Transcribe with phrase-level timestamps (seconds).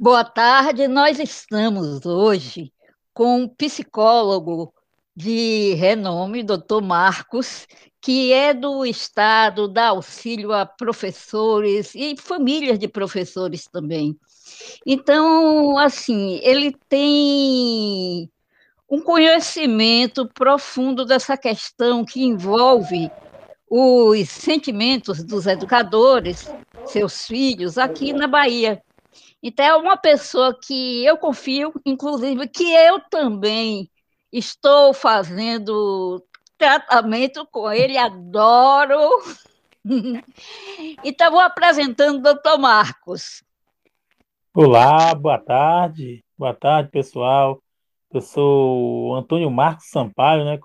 [0.00, 2.72] Boa tarde, nós estamos hoje
[3.12, 4.72] com um psicólogo
[5.12, 7.66] de renome, doutor Marcos,
[8.00, 14.16] que é do Estado, dá auxílio a professores e famílias de professores também.
[14.86, 18.30] Então, assim, ele tem
[18.88, 23.10] um conhecimento profundo dessa questão que envolve
[23.68, 26.48] os sentimentos dos educadores,
[26.86, 28.80] seus filhos, aqui na Bahia.
[29.42, 33.88] Então, é uma pessoa que eu confio, inclusive, que eu também
[34.32, 36.24] estou fazendo
[36.56, 38.98] tratamento com ele, adoro.
[41.04, 43.44] então, vou apresentando o doutor Marcos.
[44.52, 46.24] Olá, boa tarde.
[46.36, 47.62] Boa tarde, pessoal.
[48.10, 50.58] Eu sou Antônio Marcos Sampaio, né,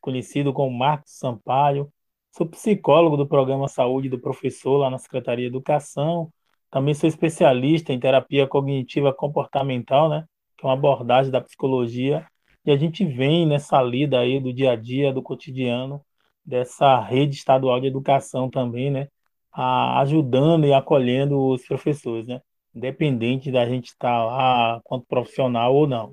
[0.00, 1.92] conhecido como Marcos Sampaio.
[2.36, 6.32] Sou psicólogo do programa Saúde do Professor lá na Secretaria de Educação.
[6.76, 10.26] Também sou especialista em terapia cognitiva comportamental, né,
[10.58, 12.26] que é uma abordagem da psicologia.
[12.66, 16.04] E a gente vem nessa lida aí do dia a dia, do cotidiano,
[16.44, 19.08] dessa rede estadual de educação também, né,
[19.50, 22.42] ajudando e acolhendo os professores, né,
[22.74, 26.12] independente da gente estar lá quanto profissional ou não.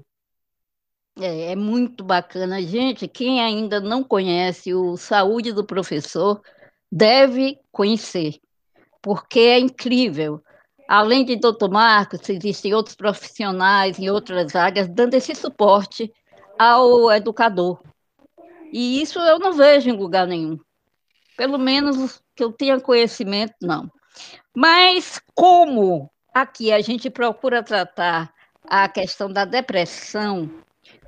[1.19, 2.61] É, é muito bacana.
[2.61, 6.41] Gente, quem ainda não conhece o Saúde do Professor
[6.89, 8.39] deve conhecer,
[9.02, 10.41] porque é incrível.
[10.88, 16.12] Além de doutor Marcos, existem outros profissionais em outras áreas dando esse suporte
[16.58, 17.80] ao educador.
[18.72, 20.59] E isso eu não vejo em lugar nenhum.
[21.38, 23.90] Pelo menos que eu tenha conhecimento, não.
[24.56, 28.31] Mas como aqui a gente procura tratar
[28.68, 30.50] a questão da depressão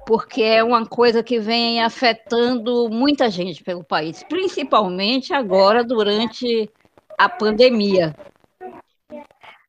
[0.05, 6.69] porque é uma coisa que vem afetando muita gente pelo país, principalmente agora durante
[7.17, 8.15] a pandemia.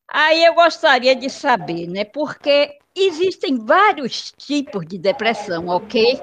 [0.09, 2.05] Aí eu gostaria de saber, né?
[2.05, 6.21] Porque existem vários tipos de depressão, ok?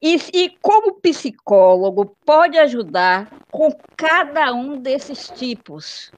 [0.00, 6.12] E, e como psicólogo pode ajudar com cada um desses tipos?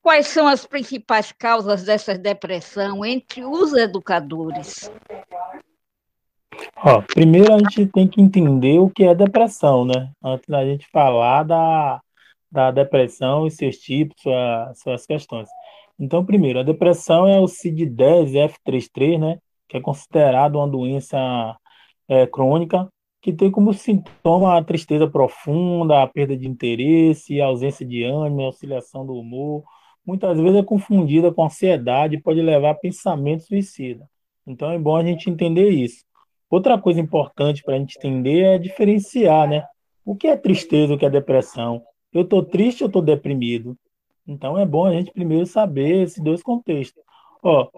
[0.00, 4.90] Quais são as principais causas dessa depressão entre os educadores?
[6.76, 10.10] Ó, primeiro a gente tem que entender o que é depressão, né?
[10.24, 12.00] Antes da gente falar da,
[12.50, 15.48] da depressão e seus tipos, sua, suas questões.
[15.98, 19.38] Então, primeiro, a depressão é o CID-10-F33, né?
[19.68, 21.56] Que é considerado uma doença
[22.08, 22.88] é, crônica
[23.20, 28.42] que tem como sintoma a tristeza profunda, a perda de interesse, a ausência de ânimo,
[28.42, 29.64] a oscilação do humor.
[30.06, 34.08] Muitas vezes é confundida com ansiedade e pode levar a pensamento suicida.
[34.46, 36.04] Então é bom a gente entender isso.
[36.48, 39.66] Outra coisa importante para a gente entender é diferenciar, né?
[40.04, 41.82] O que é tristeza, o que é depressão.
[42.12, 43.76] Eu estou triste ou estou deprimido?
[44.28, 47.02] Então é bom a gente primeiro saber esses dois contextos.
[47.42, 47.70] Ó,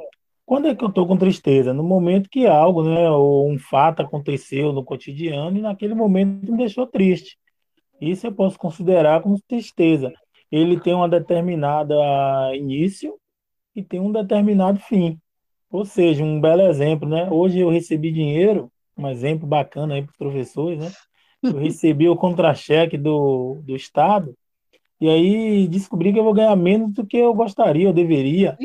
[0.45, 1.73] quando é que eu estou com tristeza?
[1.73, 6.59] No momento que algo, né, ou um fato aconteceu no cotidiano e naquele momento me
[6.59, 7.39] deixou triste.
[8.01, 10.13] Isso eu posso considerar como tristeza.
[10.51, 11.95] Ele tem uma determinada
[12.57, 13.17] início
[13.77, 15.21] e tem um determinado fim.
[15.71, 17.29] Ou seja, um belo exemplo, né?
[17.31, 20.91] Hoje eu recebi dinheiro, um exemplo bacana aí para os professores, né?
[21.43, 24.35] Eu recebi o contra-cheque do, do Estado
[25.01, 28.57] e aí descobri que eu vou ganhar menos do que eu gostaria, eu deveria.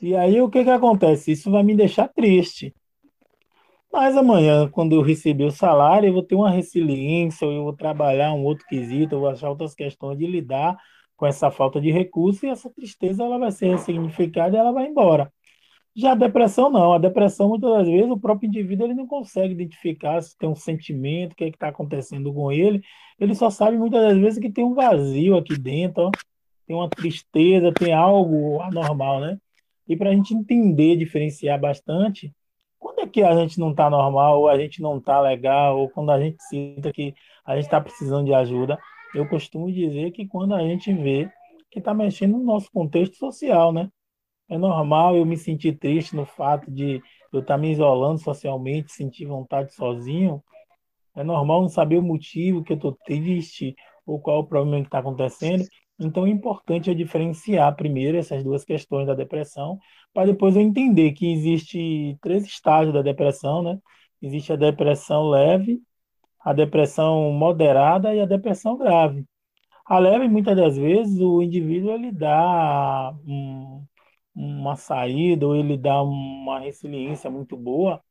[0.00, 1.32] E aí o que que acontece?
[1.32, 2.74] Isso vai me deixar triste.
[3.92, 8.32] Mas amanhã, quando eu receber o salário, eu vou ter uma resiliência, eu vou trabalhar
[8.32, 10.76] um outro quesito, eu vou achar outras questões de lidar
[11.16, 14.86] com essa falta de recurso e essa tristeza ela vai ser ressignificada e ela vai
[14.86, 15.32] embora.
[15.96, 16.92] Já a depressão não.
[16.92, 20.54] A depressão, muitas das vezes, o próprio indivíduo ele não consegue identificar se tem um
[20.56, 22.82] sentimento, o que é está acontecendo com ele.
[23.18, 26.10] Ele só sabe muitas das vezes que tem um vazio aqui dentro, ó.
[26.66, 29.38] tem uma tristeza, tem algo anormal, né?
[29.86, 32.34] E para a gente entender, diferenciar bastante,
[32.78, 35.88] quando é que a gente não está normal, ou a gente não está legal, ou
[35.90, 38.78] quando a gente sinta que a gente está precisando de ajuda,
[39.14, 41.30] eu costumo dizer que quando a gente vê
[41.70, 43.88] que está mexendo no nosso contexto social, né?
[44.48, 47.02] É normal eu me sentir triste no fato de
[47.32, 50.42] eu estar me isolando socialmente, sentir vontade sozinho.
[51.16, 53.74] É normal não saber o motivo que eu estou triste
[54.06, 55.64] ou qual o problema que está acontecendo.
[55.98, 59.78] Então é importante eu diferenciar primeiro essas duas questões da depressão,
[60.12, 63.78] para depois eu entender que existe três estágios da depressão, né?
[64.20, 65.80] Existe a depressão leve,
[66.40, 69.24] a depressão moderada e a depressão grave.
[69.86, 73.84] A leve, muitas das vezes, o indivíduo ele dá um,
[74.34, 78.02] uma saída ou ele dá uma resiliência muito boa,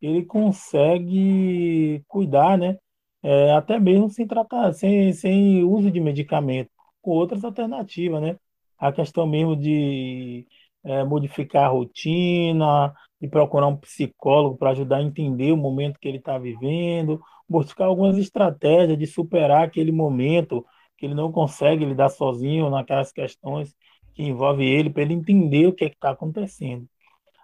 [0.00, 2.78] ele consegue cuidar, né?
[3.22, 6.70] É, até mesmo sem tratar, sem, sem uso de medicamento,
[7.02, 8.36] com outras alternativas, né?
[8.78, 10.46] A questão mesmo de
[10.84, 16.08] é, modificar a rotina, e procurar um psicólogo para ajudar a entender o momento que
[16.08, 20.64] ele está vivendo, buscar algumas estratégias de superar aquele momento
[20.96, 23.74] que ele não consegue lidar sozinho naquelas questões
[24.18, 26.88] que envolvem ele, para ele entender o que é está acontecendo.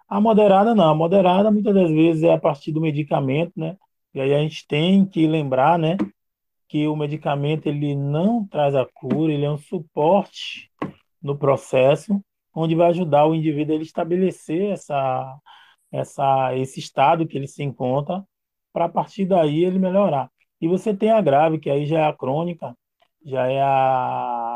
[0.09, 3.77] A moderada não, a moderada muitas das vezes é a partir do medicamento, né?
[4.13, 5.95] E aí a gente tem que lembrar, né,
[6.67, 10.69] que o medicamento ele não traz a cura, ele é um suporte
[11.21, 12.21] no processo,
[12.53, 15.39] onde vai ajudar o indivíduo a ele estabelecer essa,
[15.91, 18.21] essa, esse estado que ele se encontra,
[18.73, 20.29] para a partir daí ele melhorar.
[20.59, 22.75] E você tem a grave, que aí já é a crônica,
[23.25, 24.54] já é a,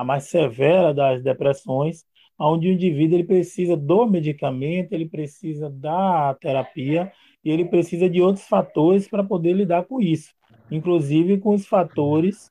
[0.00, 2.04] a mais severa das depressões,
[2.38, 7.12] onde o indivíduo ele precisa do medicamento, ele precisa da terapia
[7.44, 10.30] e ele precisa de outros fatores para poder lidar com isso,
[10.70, 12.50] inclusive com os fatores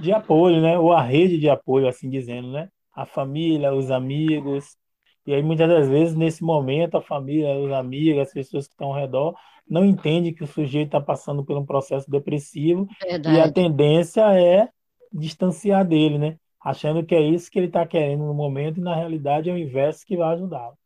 [0.00, 0.76] de apoio, né?
[0.76, 2.68] Ou a rede de apoio, assim dizendo, né?
[2.92, 4.76] A família, os amigos.
[5.24, 8.88] E aí, muitas das vezes, nesse momento, a família, os amigos, as pessoas que estão
[8.88, 9.36] ao redor,
[9.68, 13.36] não entendem que o sujeito está passando por um processo depressivo Verdade.
[13.36, 14.68] e a tendência é
[15.12, 16.36] distanciar dele, né?
[16.64, 19.58] Achando que é isso que ele está querendo no momento e, na realidade, é o
[19.58, 20.78] inverso que vai ajudá-lo.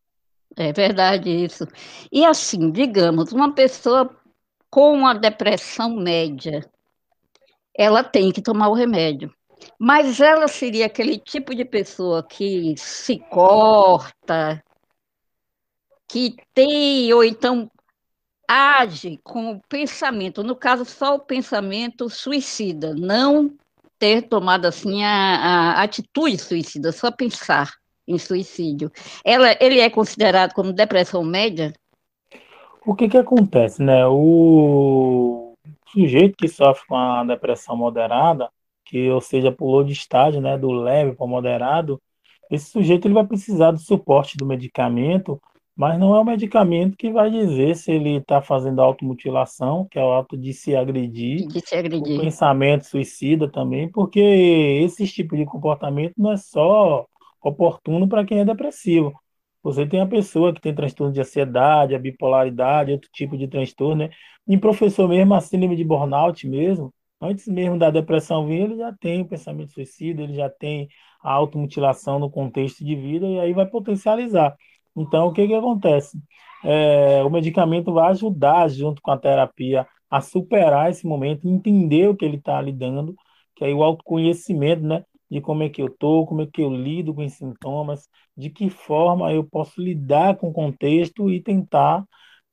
[0.56, 1.67] É verdade isso.
[2.11, 4.11] E assim, digamos, uma pessoa
[4.70, 6.64] com a depressão média,
[7.75, 9.32] ela tem que tomar o remédio.
[9.78, 14.62] Mas ela seria aquele tipo de pessoa que se corta,
[16.08, 17.70] que tem, ou então
[18.49, 23.56] age com o pensamento, no caso, só o pensamento suicida, não
[24.06, 27.73] ter tomado assim a, a atitude suicida, só pensar
[28.06, 28.88] em suicídio.
[29.25, 31.73] Ela, ele é considerado como depressão média?
[32.87, 34.06] O que que acontece, né?
[34.06, 35.55] O
[35.88, 38.49] sujeito que sofre com a depressão moderada,
[38.85, 42.00] que ou seja pulou de estágio, né, do leve para o moderado,
[42.49, 45.43] esse sujeito ele vai precisar do suporte do medicamento,
[45.76, 50.02] mas não é o medicamento que vai dizer se ele está fazendo automutilação, que é
[50.05, 52.19] o ato de se agredir, de se agredir.
[52.19, 57.06] o pensamento suicida também, porque esse tipo de comportamento não é só
[57.43, 59.12] oportuno para quem é depressivo.
[59.62, 64.05] Você tem a pessoa que tem transtorno de ansiedade, a bipolaridade, outro tipo de transtorno,
[64.06, 64.11] né?
[64.46, 68.93] Em professor mesmo, a síndrome de burnout mesmo, antes mesmo da depressão vir, ele já
[68.93, 70.88] tem o pensamento suicida, ele já tem
[71.20, 74.56] a automutilação no contexto de vida e aí vai potencializar.
[74.96, 76.19] Então, o que que acontece?
[76.64, 82.16] É, o medicamento vai ajudar, junto com a terapia, a superar esse momento, entender o
[82.16, 83.14] que ele está lidando,
[83.54, 85.04] que aí o autoconhecimento, né?
[85.31, 88.50] de como é que eu estou, como é que eu lido com os sintomas, de
[88.50, 92.04] que forma eu posso lidar com o contexto e tentar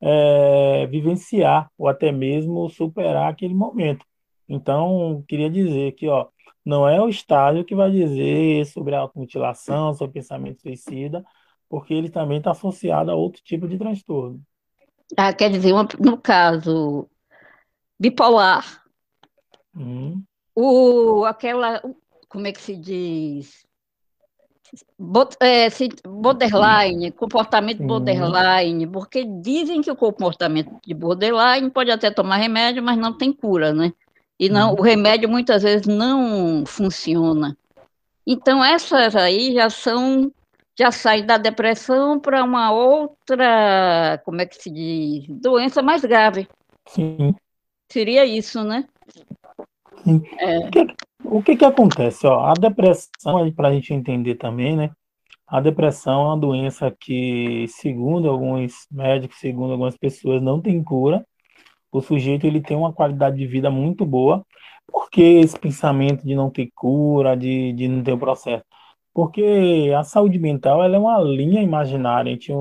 [0.01, 4.05] é, vivenciar ou até mesmo superar aquele momento.
[4.47, 6.27] Então, queria dizer que ó,
[6.65, 11.23] não é o estágio que vai dizer sobre a automutilação, sobre pensamento suicida,
[11.73, 14.39] porque ele também está associado a outro tipo de transtorno.
[15.17, 17.09] Ah, quer dizer, no caso
[17.99, 18.83] bipolar,
[19.75, 20.21] hum.
[20.53, 21.81] o, aquela,
[22.29, 23.65] como é que se diz?
[25.39, 25.67] é,
[26.07, 27.87] borderline, comportamento Sim.
[27.87, 33.33] borderline, porque dizem que o comportamento de borderline pode até tomar remédio, mas não tem
[33.33, 33.91] cura, né?
[34.39, 34.79] E não, uhum.
[34.79, 37.57] o remédio muitas vezes não funciona.
[38.27, 40.31] Então essas aí já são
[40.77, 46.47] já saem da depressão para uma outra, como é que se diz, doença mais grave.
[46.87, 47.33] Sim.
[47.91, 48.85] Seria isso, né?
[50.03, 50.21] Sim.
[50.39, 50.69] É.
[51.23, 52.27] O que que acontece?
[52.27, 54.91] Ó, a depressão, para a gente entender também, né?
[55.47, 61.25] A depressão é uma doença que, segundo alguns médicos, segundo algumas pessoas, não tem cura.
[61.91, 64.43] O sujeito ele tem uma qualidade de vida muito boa.
[64.87, 68.65] Por que esse pensamento de não ter cura, de, de não ter o processo?
[69.13, 72.51] Porque a saúde mental ela é uma linha imaginária entre,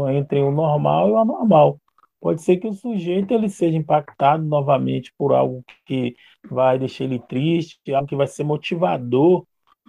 [0.41, 1.81] o normal e o anormal.
[2.21, 6.15] Pode ser que o sujeito ele seja impactado novamente por algo que
[6.49, 9.45] vai deixar ele triste, algo que vai ser motivador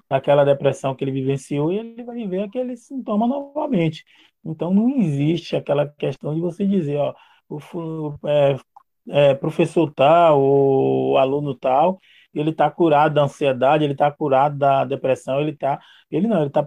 [0.09, 4.03] daquela depressão que ele vivenciou e ele vai viver aquele sintoma novamente.
[4.43, 7.13] Então não existe aquela questão de você dizer, ó,
[7.49, 8.55] o é,
[9.09, 11.99] é, professor tal ou aluno tal,
[12.33, 16.47] ele está curado da ansiedade, ele está curado da depressão, ele está, ele não, ele
[16.47, 16.65] está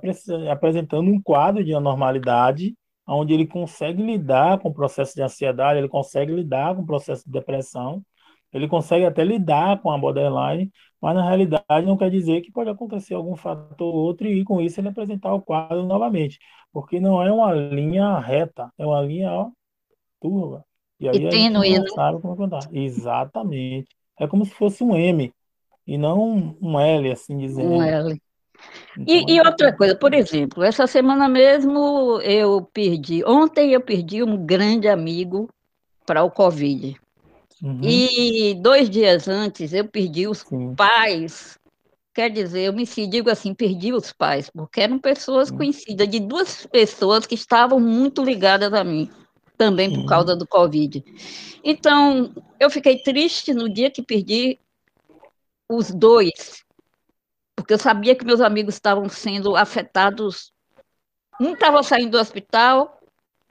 [0.51, 2.75] apresentando um quadro de anormalidade
[3.09, 7.25] onde ele consegue lidar com o processo de ansiedade, ele consegue lidar com o processo
[7.25, 8.03] de depressão,
[8.53, 10.71] ele consegue até lidar com a borderline,
[11.01, 14.61] mas na realidade não quer dizer que pode acontecer algum fator ou outro e com
[14.61, 16.39] isso ele apresentar o quadro novamente,
[16.73, 19.51] porque não é uma linha reta, é uma linha ó,
[20.21, 20.65] turva.
[20.99, 21.87] E aí e a gente não né?
[21.95, 22.61] sabe como contar.
[22.73, 23.89] Exatamente.
[24.19, 25.33] É como se fosse um M
[25.87, 27.69] e não um L, assim dizendo.
[27.69, 28.21] Um L.
[28.99, 34.23] Então, e, e outra coisa, por exemplo, essa semana mesmo eu perdi, ontem eu perdi
[34.23, 35.49] um grande amigo
[36.07, 36.97] para o Covid.
[37.63, 37.81] Uhum.
[37.83, 40.75] E dois dias antes eu perdi os Sim.
[40.75, 41.59] pais.
[42.15, 46.67] Quer dizer, eu me digo assim, perdi os pais, porque eram pessoas conhecidas, de duas
[46.67, 49.11] pessoas que estavam muito ligadas a mim,
[49.59, 51.05] também por causa do Covid.
[51.63, 54.59] Então, eu fiquei triste no dia que perdi
[55.69, 56.65] os dois,
[57.55, 60.53] porque eu sabia que meus amigos estavam sendo afetados.
[61.41, 63.01] Um estava saindo do hospital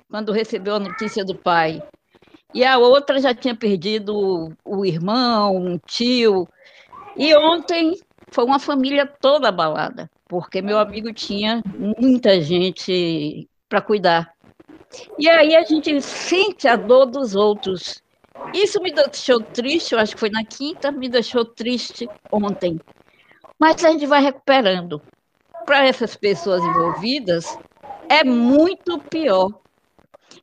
[0.09, 1.81] quando recebeu a notícia do pai,
[2.53, 6.47] e a outra já tinha perdido o irmão, um tio.
[7.17, 7.99] E ontem
[8.31, 14.33] foi uma família toda abalada, porque meu amigo tinha muita gente para cuidar.
[15.19, 18.01] E aí a gente sente a dor dos outros.
[18.53, 22.79] Isso me deixou triste, eu acho que foi na quinta, me deixou triste ontem.
[23.59, 25.01] Mas a gente vai recuperando.
[25.65, 27.57] Para essas pessoas envolvidas,
[28.07, 29.49] é muito pior.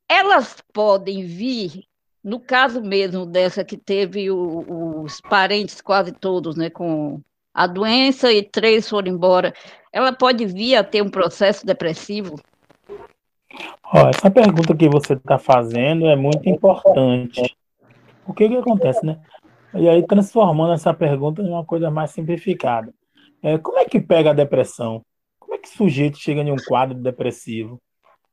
[0.08, 1.84] Elas podem vir,
[2.24, 7.20] no caso mesmo dessa que teve o, os parentes quase todos né, com
[7.54, 9.54] a doença e três foram embora,
[9.92, 12.40] ela pode vir a ter um processo depressivo?
[13.84, 17.54] Ó, essa pergunta que você está fazendo é muito importante.
[18.32, 19.20] O que, que acontece, né?
[19.74, 22.90] E aí, transformando essa pergunta em uma coisa mais simplificada.
[23.42, 25.04] É, como é que pega a depressão?
[25.38, 27.78] Como é que o sujeito chega em um quadro depressivo?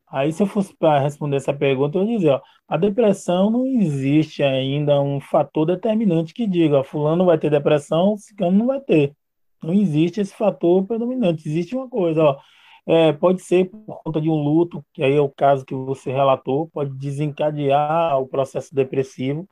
[0.10, 3.68] Aí, se eu fosse para responder essa pergunta, eu ia dizer, ó, a depressão não
[3.68, 9.14] existe ainda um fator determinante que diga, fulano vai ter depressão, ciclano não vai ter.
[9.62, 11.46] Não existe esse fator predominante.
[11.46, 12.38] Existe uma coisa, ó,
[12.88, 16.10] é, pode ser por conta de um luto, que aí é o caso que você
[16.10, 19.46] relatou, pode desencadear o processo depressivo,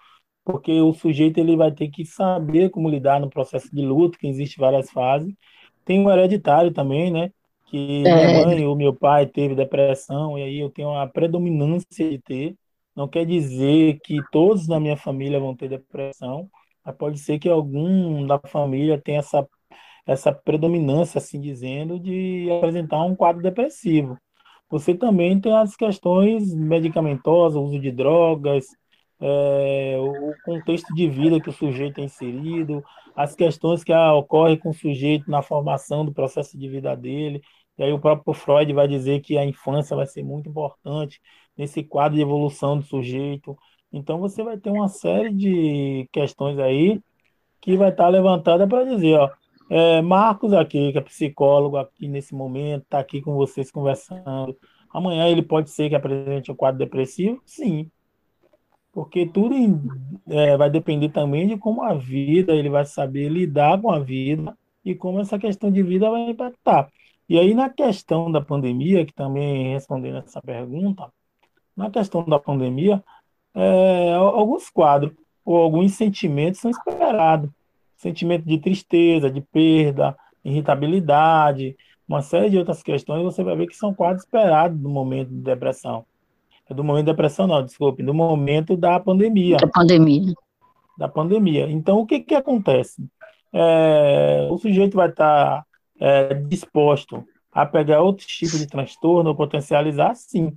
[0.48, 4.28] porque o sujeito ele vai ter que saber como lidar no processo de luto, que
[4.28, 5.36] existe várias fases.
[5.84, 7.34] Tem um hereditário também, né?
[7.66, 8.16] Que é.
[8.16, 12.56] minha mãe ou meu pai teve depressão, e aí eu tenho uma predominância de ter.
[12.96, 16.50] Não quer dizer que todos na minha família vão ter depressão,
[16.84, 19.46] mas pode ser que algum da família tenha essa,
[20.06, 24.18] essa predominância, assim dizendo, de apresentar um quadro depressivo.
[24.70, 28.68] Você também tem as questões medicamentosas, uso de drogas,
[29.20, 32.84] é, o contexto de vida que o sujeito é inserido,
[33.16, 37.42] as questões que ah, ocorrem com o sujeito na formação do processo de vida dele.
[37.78, 41.20] E aí o próprio Freud vai dizer que a infância vai ser muito importante
[41.58, 43.58] nesse quadro de evolução do sujeito.
[43.92, 47.02] Então você vai ter uma série de questões aí
[47.62, 49.30] que vai estar levantada para dizer, ó,
[49.70, 54.56] é, Marcos aqui, que é psicólogo aqui nesse momento, está aqui com vocês conversando.
[54.94, 57.42] Amanhã ele pode ser que apresente um quadro depressivo?
[57.46, 57.92] Sim
[58.98, 59.54] porque tudo
[60.28, 64.58] é, vai depender também de como a vida, ele vai saber lidar com a vida
[64.84, 66.90] e como essa questão de vida vai impactar.
[67.30, 71.14] E aí, na questão da pandemia, que também respondendo essa pergunta,
[71.76, 73.04] na questão da pandemia,
[73.54, 75.14] é, alguns quadros
[75.46, 77.52] ou alguns sentimentos são esperados.
[77.98, 81.78] Sentimento de tristeza, de perda, irritabilidade,
[82.10, 85.42] uma série de outras questões, você vai ver que são quadros esperados no momento de
[85.42, 86.04] depressão.
[86.70, 89.58] Do momento da depressão, não, desculpe, do momento da pandemia.
[89.58, 90.34] Da pandemia.
[90.98, 91.70] Da pandemia.
[91.70, 93.08] Então, o que, que acontece?
[93.54, 95.66] É, o sujeito vai estar
[96.00, 100.52] é, disposto a pegar outros tipos de transtorno, potencializar, sim.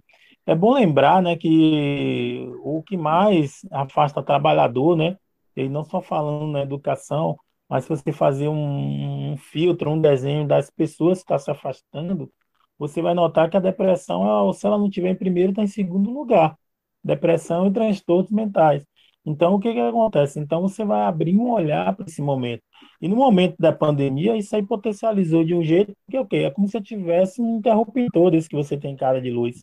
[0.47, 5.17] É bom lembrar né, que o que mais afasta o trabalhador, né,
[5.57, 7.39] e não só falando na educação,
[7.69, 12.31] mas se você fazer um, um filtro, um desenho das pessoas que estão se afastando,
[12.81, 16.11] você vai notar que a depressão, se ela não tiver em primeiro, está em segundo
[16.11, 16.57] lugar.
[17.05, 18.87] Depressão e transtornos mentais.
[19.25, 20.41] Então, o que, que acontece?
[20.41, 22.63] Então, você vai abrir um olhar para esse momento.
[22.99, 26.37] E no momento da pandemia, isso aí potencializou de um jeito que é o quê?
[26.39, 29.63] É como se tivesse um interruptor desse que você tem cara de luz.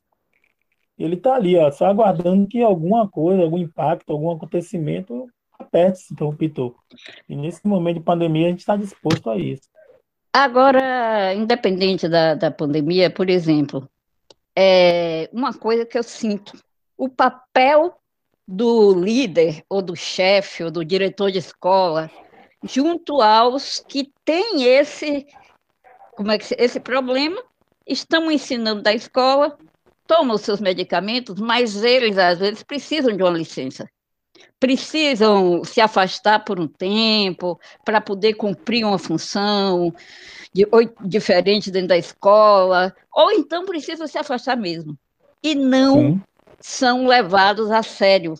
[0.97, 6.13] Ele está ali, ó, só aguardando que alguma coisa, algum impacto, algum acontecimento aperte esse
[6.13, 6.75] interruptor.
[7.27, 9.67] E nesse momento de pandemia, a gente está disposto a isso.
[10.39, 13.89] Agora, independente da, da pandemia, por exemplo,
[14.55, 16.55] é uma coisa que eu sinto,
[16.95, 17.99] o papel
[18.47, 22.07] do líder, ou do chefe, ou do diretor de escola,
[22.61, 25.25] junto aos que têm esse,
[26.15, 27.43] como é que, esse problema,
[27.87, 29.57] estão ensinando da escola,
[30.05, 33.89] tomam os seus medicamentos, mas eles, às vezes, precisam de uma licença
[34.59, 39.93] precisam se afastar por um tempo para poder cumprir uma função
[40.53, 44.97] de, ou, diferente dentro da escola, ou então precisam se afastar mesmo.
[45.43, 46.21] E não Sim.
[46.59, 48.35] são levados a sério.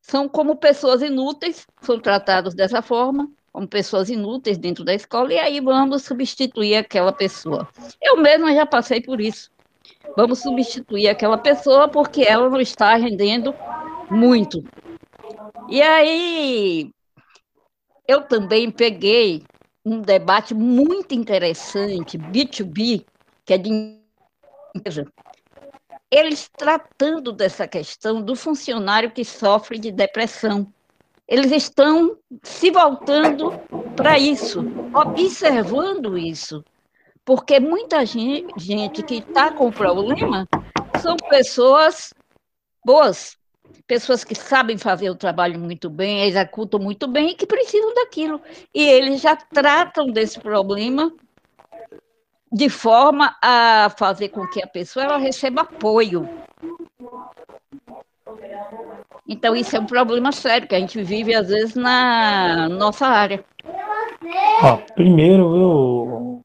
[0.00, 5.38] São como pessoas inúteis, são tratados dessa forma, como pessoas inúteis dentro da escola, e
[5.38, 7.68] aí vamos substituir aquela pessoa.
[8.02, 9.50] Eu mesma já passei por isso.
[10.16, 13.54] Vamos substituir aquela pessoa porque ela não está rendendo
[14.10, 14.64] muito.
[15.68, 16.90] E aí,
[18.06, 19.44] eu também peguei
[19.84, 23.04] um debate muito interessante, B2B,
[23.44, 24.00] que é de
[24.74, 25.06] empresa.
[26.10, 30.72] Eles tratando dessa questão do funcionário que sofre de depressão.
[31.26, 33.52] Eles estão se voltando
[33.96, 34.60] para isso,
[34.94, 36.64] observando isso.
[37.24, 40.46] Porque muita gente, gente que está com problema
[41.00, 42.12] são pessoas
[42.84, 43.36] boas,
[43.86, 48.40] pessoas que sabem fazer o trabalho muito bem, executam muito bem e que precisam daquilo.
[48.74, 51.12] E eles já tratam desse problema
[52.50, 56.28] de forma a fazer com que a pessoa ela receba apoio.
[59.26, 63.44] Então, isso é um problema sério que a gente vive, às vezes, na nossa área.
[64.62, 66.42] Ó, primeiro, eu,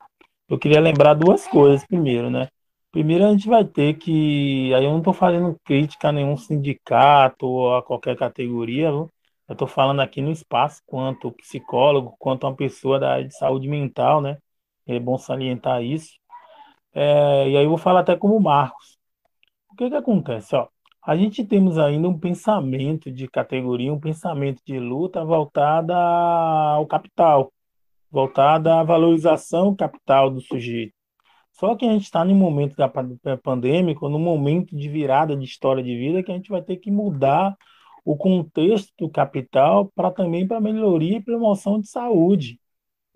[0.49, 2.47] eu queria lembrar duas coisas, primeiro, né?
[2.91, 4.73] Primeiro, a gente vai ter que.
[4.73, 9.11] Aí eu não estou fazendo crítica a nenhum sindicato ou a qualquer categoria, viu?
[9.47, 13.67] eu estou falando aqui no espaço, quanto psicólogo, quanto uma pessoa da área de saúde
[13.67, 14.37] mental, né?
[14.87, 16.11] É bom salientar isso.
[16.93, 18.97] É, e aí eu vou falar até como Marcos.
[19.71, 20.55] O que que acontece?
[20.55, 20.67] Ó,
[21.03, 27.51] a gente temos ainda um pensamento de categoria, um pensamento de luta voltada ao capital,
[28.11, 30.98] voltada à valorização capital do sujeito.
[31.59, 32.89] Só que a gente está no momento da
[33.37, 36.91] pandêmica, no momento de virada de história de vida, que a gente vai ter que
[36.91, 37.55] mudar
[38.05, 42.59] o contexto do capital para também para melhoria e promoção de saúde.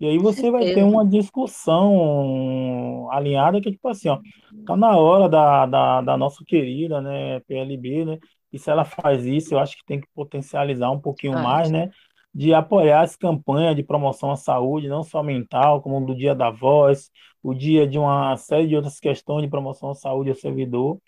[0.00, 4.18] E aí você vai ter uma discussão alinhada que é tipo assim, ó,
[4.66, 8.18] tá na hora da, da, da nossa querida, né, PLB, né,
[8.52, 11.70] e se ela faz isso, eu acho que tem que potencializar um pouquinho Ah, mais,
[11.70, 11.90] né,
[12.34, 16.50] de apoiar as campanhas de promoção à saúde, não só mental, como do Dia da
[16.50, 17.10] Voz,
[17.42, 20.98] o dia de uma série de outras questões de promoção à saúde ao servidor.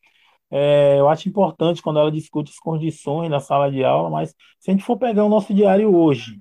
[0.50, 4.70] É, eu acho importante quando ela discute as condições na sala de aula, mas se
[4.70, 6.40] a gente for pegar o nosso diário hoje,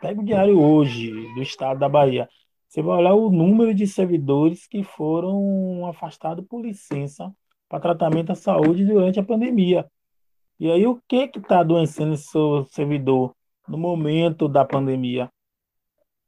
[0.00, 2.28] pega o diário hoje do estado da Bahia,
[2.68, 7.32] você vai olhar o número de servidores que foram afastados por licença
[7.68, 9.86] para tratamento da saúde durante a pandemia.
[10.58, 12.30] E aí, o que que está adoecendo esse
[12.70, 13.34] servidor
[13.70, 15.30] no momento da pandemia?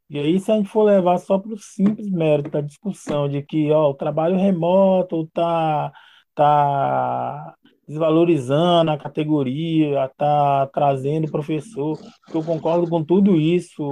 [0.09, 3.43] E aí, se a gente for levar só para o simples mérito da discussão de
[3.43, 5.93] que ó, o trabalho remoto está
[6.35, 7.55] tá
[7.89, 11.99] desvalorizando a categoria, está trazendo professor,
[12.33, 13.83] eu concordo com tudo isso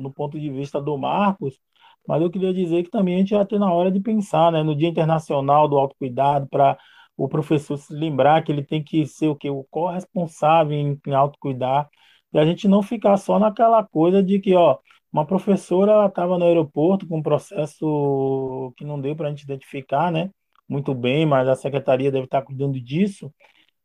[0.00, 1.58] no ponto de vista do Marcos,
[2.06, 4.62] mas eu queria dizer que também a gente já tem na hora de pensar, né,
[4.62, 6.76] no Dia Internacional do Autocuidado, para
[7.16, 11.14] o professor se lembrar que ele tem que ser o que o corresponsável em, em
[11.14, 11.88] autocuidar,
[12.34, 14.78] e a gente não ficar só naquela coisa de que, ó,
[15.12, 20.10] uma professora estava no aeroporto com um processo que não deu para a gente identificar,
[20.10, 20.30] né?
[20.68, 23.32] Muito bem, mas a secretaria deve estar cuidando disso.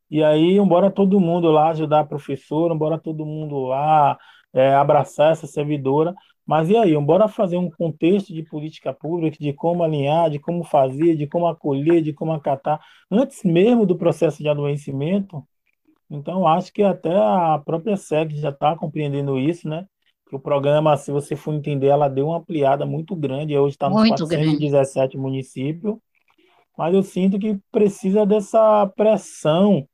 [0.10, 4.18] E aí, embora todo mundo lá ajudar a professora, embora todo mundo lá
[4.54, 9.54] é, abraçar essa servidora, mas e aí, embora fazer um contexto de política pública, de
[9.54, 12.80] como alinhar, de como fazer, de como acolher, de como acatar,
[13.12, 15.46] antes mesmo do processo de adoecimento,
[16.10, 19.86] então acho que até a própria SEC já está compreendendo isso, né?
[20.30, 23.90] que o programa, se você for entender, ela deu uma ampliada muito grande, hoje está
[23.90, 24.58] nos muito grande.
[24.58, 25.98] 417 municípios,
[26.78, 29.88] mas eu sinto que precisa dessa pressão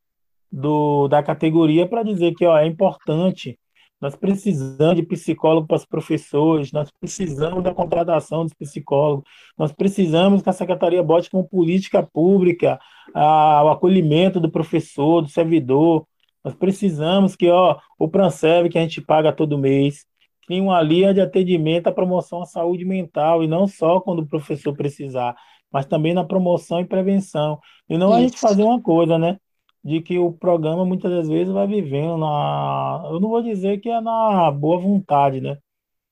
[0.51, 3.58] do, da categoria para dizer que ó, é importante,
[3.99, 9.23] nós precisamos de psicólogo para os professores, nós precisamos da contratação dos psicólogos,
[9.58, 12.79] nós precisamos que a secretaria bote como política pública
[13.13, 16.05] a, o acolhimento do professor, do servidor,
[16.43, 20.05] nós precisamos que ó, o Prancev, que a gente paga todo mês,
[20.45, 24.27] crie uma linha de atendimento à promoção à saúde mental, e não só quando o
[24.27, 25.36] professor precisar,
[25.71, 27.60] mas também na promoção e prevenção.
[27.89, 28.47] E não a gente Isso.
[28.47, 29.38] fazer uma coisa, né?
[29.85, 33.03] De que o programa muitas das vezes vai vivendo na.
[33.05, 35.59] Eu não vou dizer que é na boa vontade, né?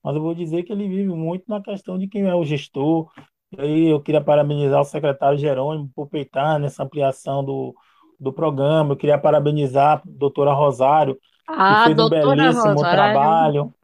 [0.00, 3.10] Mas eu vou dizer que ele vive muito na questão de quem é o gestor.
[3.56, 7.74] E aí eu queria parabenizar o secretário Jerônimo por peitar nessa ampliação do,
[8.20, 8.92] do programa.
[8.92, 13.74] Eu queria parabenizar a doutora Rosário, que A fez um belíssimo Rosário, trabalho.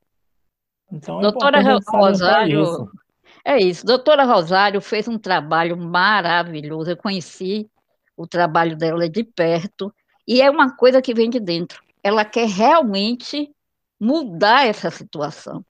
[0.93, 2.91] Então é doutora salientar Rosário, isso.
[3.45, 6.91] é isso, doutora Rosário fez um trabalho maravilhoso.
[6.91, 7.69] Eu conheci
[8.21, 9.93] o trabalho dela de perto,
[10.29, 11.83] e é uma coisa que vem de dentro.
[12.03, 13.51] Ela quer realmente
[13.99, 15.65] mudar essa situação.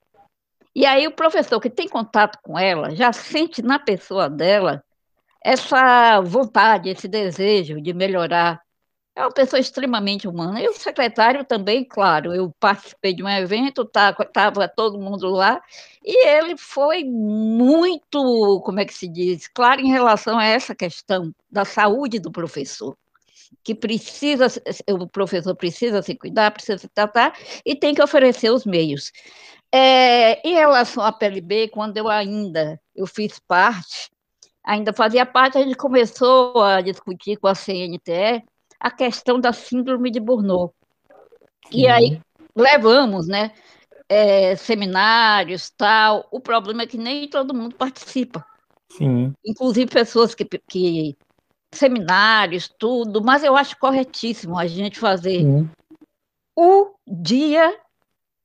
[0.75, 4.83] E aí o professor que tem contato com ela já sente na pessoa dela
[5.43, 8.61] essa vontade, esse desejo de melhorar
[9.15, 10.61] É uma pessoa extremamente humana.
[10.61, 15.61] E o secretário também, claro, eu participei de um evento, estava tá, todo mundo lá,
[16.03, 21.33] e ele foi muito, como é que se diz, claro em relação a essa questão
[21.51, 22.97] da saúde do professor,
[23.63, 24.47] que precisa,
[24.89, 29.11] o professor precisa se cuidar, precisa se tratar, e tem que oferecer os meios.
[29.73, 34.09] É, em relação à PLB, quando eu ainda eu fiz parte,
[34.63, 38.43] ainda fazia parte, a gente começou a discutir com a CNTE
[38.81, 40.73] a questão da síndrome de Burnout.
[41.71, 42.19] E aí
[42.55, 43.51] levamos, né,
[44.09, 46.27] é, seminários, tal.
[46.31, 48.43] O problema é que nem todo mundo participa.
[48.89, 49.33] Sim.
[49.45, 51.15] Inclusive pessoas que, que
[51.71, 55.69] seminários, tudo, mas eu acho corretíssimo a gente fazer Sim.
[56.57, 57.73] o dia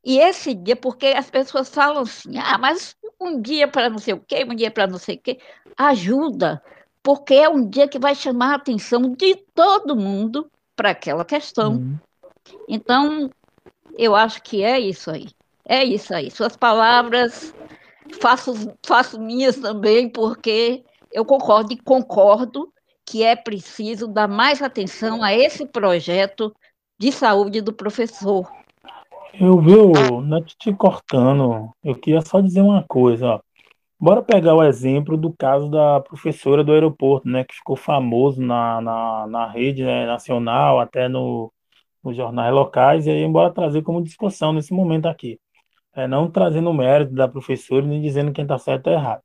[0.05, 4.15] e esse dia, porque as pessoas falam assim, ah, mas um dia para não sei
[4.15, 5.41] o quê, um dia para não sei o quê,
[5.77, 6.63] ajuda,
[7.07, 11.75] porque é um dia que vai chamar a atenção de todo mundo para aquela questão.
[11.75, 11.99] Uhum.
[12.69, 13.31] Então,
[13.97, 15.29] eu acho que é isso aí.
[15.65, 16.33] É isso aí.
[16.33, 17.55] Suas palavras
[18.21, 22.73] faço, faço minhas também, porque eu concordo e concordo
[23.05, 26.53] que é preciso dar mais atenção a esse projeto
[26.99, 28.51] de saúde do professor.
[29.33, 29.93] Eu viu,
[30.23, 33.41] não te cortando, eu queria só dizer uma coisa, ó.
[33.99, 38.81] Bora pegar o exemplo do caso da professora do aeroporto, né, que ficou famoso na,
[38.81, 41.53] na, na rede né, nacional, até no,
[42.05, 45.41] nos jornais locais, e aí bora trazer como discussão nesse momento aqui.
[45.95, 49.23] É, não trazendo o mérito da professora, nem dizendo quem está certo ou errado.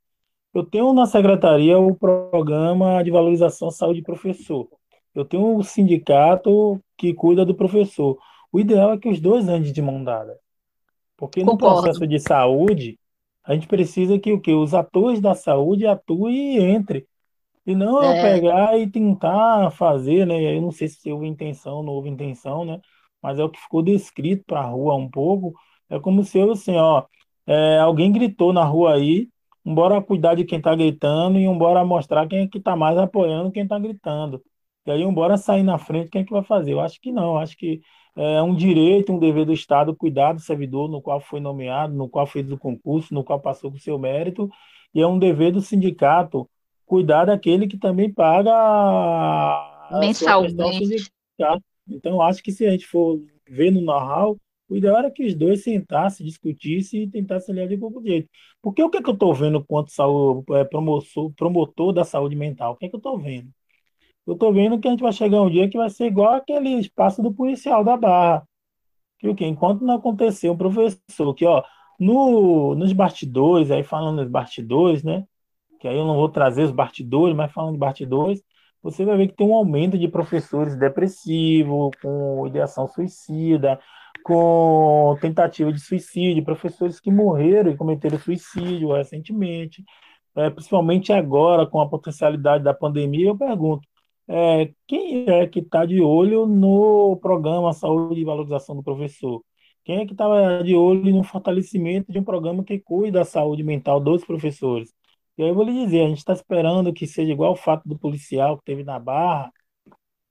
[0.53, 4.67] Eu tenho na secretaria o programa de valorização saúde professor.
[5.13, 8.17] Eu tenho o sindicato que cuida do professor.
[8.51, 10.38] O ideal é que os dois andem de mão dada.
[11.17, 11.84] Porque no Concordo.
[11.84, 12.97] processo de saúde,
[13.43, 17.08] a gente precisa que o que os atores da saúde atuem e entre.
[17.65, 18.21] E não é.
[18.21, 20.56] pegar e tentar fazer, né?
[20.56, 22.80] Eu não sei se houve intenção ou não houve intenção, né?
[23.21, 25.54] Mas é o que ficou descrito para a rua um pouco.
[25.89, 27.06] É como se eu, assim, ó,
[27.45, 29.30] é, alguém gritou na rua aí,
[29.65, 33.51] embora cuidar de quem está gritando e embora mostrar quem é que está mais apoiando
[33.51, 34.41] quem está gritando.
[34.86, 36.73] E aí, embora sair na frente, quem é que vai fazer?
[36.73, 37.82] Eu acho que não, eu acho que
[38.15, 42.10] é um direito, um dever do Estado cuidar do servidor no qual foi nomeado, no
[42.10, 44.50] qual fez o concurso, no qual passou com seu mérito,
[44.93, 46.50] e é um dever do sindicato
[46.86, 48.52] cuidar daquele que também paga
[50.00, 51.12] mensalmente.
[51.88, 54.38] Então, acho que se a gente for ver no know-how,
[54.69, 58.30] o ideal era que os dois sentassem, discutissem e tentassem alinhar de algum jeito.
[58.62, 62.36] Porque o que, é que eu estou vendo quanto saúde, é, promotor, promotor da saúde
[62.36, 62.74] mental?
[62.74, 63.50] O que, é que eu estou vendo?
[64.27, 66.69] Eu tô vendo que a gente vai chegar um dia que vai ser igual aquele
[66.79, 68.47] espaço do policial da Barra.
[69.19, 69.45] Que o quê?
[69.45, 71.63] Enquanto não acontecer um professor que, ó,
[71.99, 75.25] no, nos bastidores, aí falando nos bastidores, né?
[75.79, 78.43] Que aí eu não vou trazer os bastidores, mas falando de bastidores,
[78.81, 83.79] você vai ver que tem um aumento de professores depressivos, com ideação suicida,
[84.23, 89.84] com tentativa de suicídio, professores que morreram e cometeram suicídio recentemente,
[90.36, 93.88] é, principalmente agora com a potencialidade da pandemia, eu pergunto,
[94.32, 99.44] é, quem é que está de olho no programa Saúde e Valorização do Professor?
[99.84, 103.62] Quem é que estava de olho no fortalecimento de um programa que cuida da saúde
[103.63, 104.94] mental dos professores?
[105.38, 107.88] E aí eu vou lhe dizer, a gente está esperando que seja igual o fato
[107.88, 109.52] do policial que teve na Barra,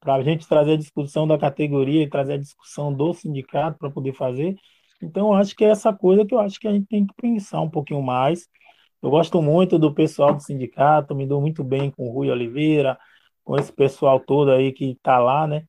[0.00, 3.90] para a gente trazer a discussão da categoria e trazer a discussão do sindicato para
[3.90, 4.56] poder fazer.
[5.02, 7.60] Então, acho que é essa coisa que eu acho que a gente tem que pensar
[7.60, 8.48] um pouquinho mais.
[9.02, 12.98] Eu gosto muito do pessoal do sindicato, me dou muito bem com o Rui Oliveira,
[13.50, 15.64] com esse pessoal todo aí que está lá, né?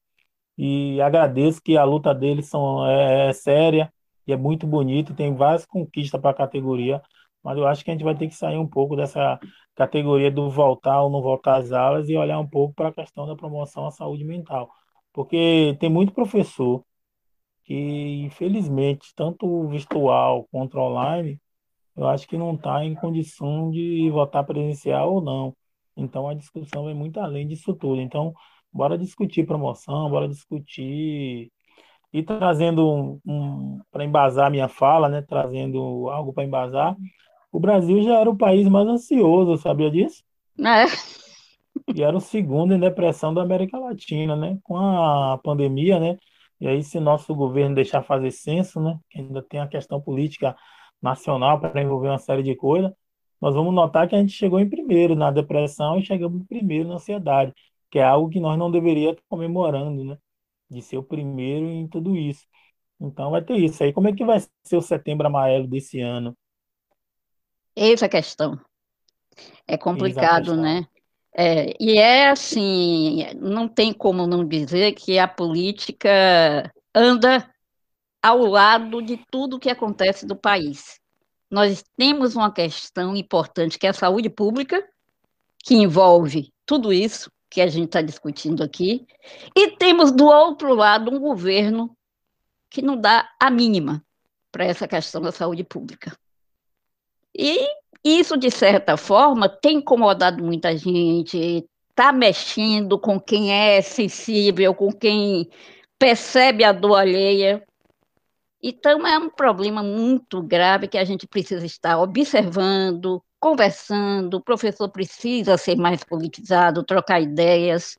[0.57, 3.91] E agradeço que a luta deles são, é, é séria
[4.27, 7.01] e é muito bonita, tem várias conquistas para a categoria,
[7.43, 9.39] mas eu acho que a gente vai ter que sair um pouco dessa
[9.75, 13.25] categoria do voltar ou não voltar às aulas e olhar um pouco para a questão
[13.25, 14.69] da promoção à saúde mental.
[15.11, 16.85] Porque tem muito professor
[17.63, 21.41] que, infelizmente, tanto virtual quanto online,
[21.95, 25.55] eu acho que não está em condição de votar presencial ou não.
[25.95, 28.01] Então a discussão vai muito além disso tudo.
[28.01, 28.33] Então,
[28.71, 31.51] bora discutir promoção, bora discutir
[32.13, 36.95] e trazendo um, um para embasar minha fala, né, trazendo algo para embasar.
[37.51, 40.23] O Brasil já era o país mais ansioso, sabia disso?
[40.59, 40.85] É.
[41.93, 44.57] E era o segundo em depressão da América Latina, né?
[44.63, 46.17] Com a pandemia, né?
[46.59, 48.97] E aí, se nosso governo deixar fazer censo, né?
[49.09, 50.55] Que ainda tem a questão política
[51.01, 52.91] nacional para envolver uma série de coisas,
[53.41, 56.87] nós vamos notar que a gente chegou em primeiro na depressão e chegamos em primeiro
[56.87, 57.53] na ansiedade,
[57.89, 60.17] que é algo que nós não deveríamos estar comemorando, né?
[60.69, 62.45] De ser o primeiro em tudo isso.
[62.99, 63.91] Então vai ter isso aí.
[63.91, 66.37] Como é que vai ser o setembro amarelo desse ano?
[67.75, 68.59] Eis a questão.
[69.67, 70.61] É complicado, questão.
[70.61, 70.85] né?
[71.33, 77.49] É, e é assim, não tem como não dizer que a política anda
[78.21, 81.00] ao lado de tudo que acontece do país.
[81.51, 84.81] Nós temos uma questão importante que é a saúde pública,
[85.59, 89.05] que envolve tudo isso que a gente está discutindo aqui,
[89.53, 91.93] e temos do outro lado um governo
[92.69, 94.01] que não dá a mínima
[94.49, 96.17] para essa questão da saúde pública.
[97.37, 97.67] E
[98.01, 104.91] isso, de certa forma, tem incomodado muita gente, está mexendo com quem é sensível, com
[104.91, 105.49] quem
[105.99, 107.61] percebe a dor alheia.
[108.63, 114.35] Então, é um problema muito grave que a gente precisa estar observando, conversando.
[114.35, 117.97] O professor precisa ser mais politizado, trocar ideias.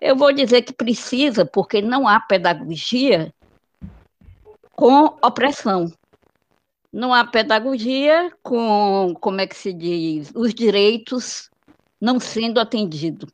[0.00, 3.34] Eu vou dizer que precisa, porque não há pedagogia
[4.76, 5.92] com opressão.
[6.92, 11.50] Não há pedagogia com, como é que se diz, os direitos
[12.00, 13.30] não sendo atendidos.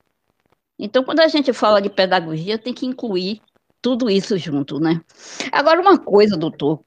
[0.79, 3.43] Então, quando a gente fala de pedagogia, tem que incluir
[3.81, 5.01] tudo isso junto, né?
[5.53, 6.81] Agora, uma coisa, doutor,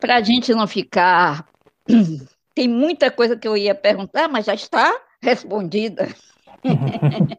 [0.00, 1.48] para a gente não ficar.
[2.54, 6.14] Tem muita coisa que eu ia perguntar, mas já está respondida.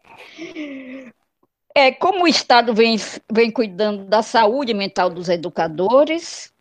[1.73, 2.97] é, como o Estado vem,
[3.31, 6.53] vem cuidando da saúde mental dos educadores,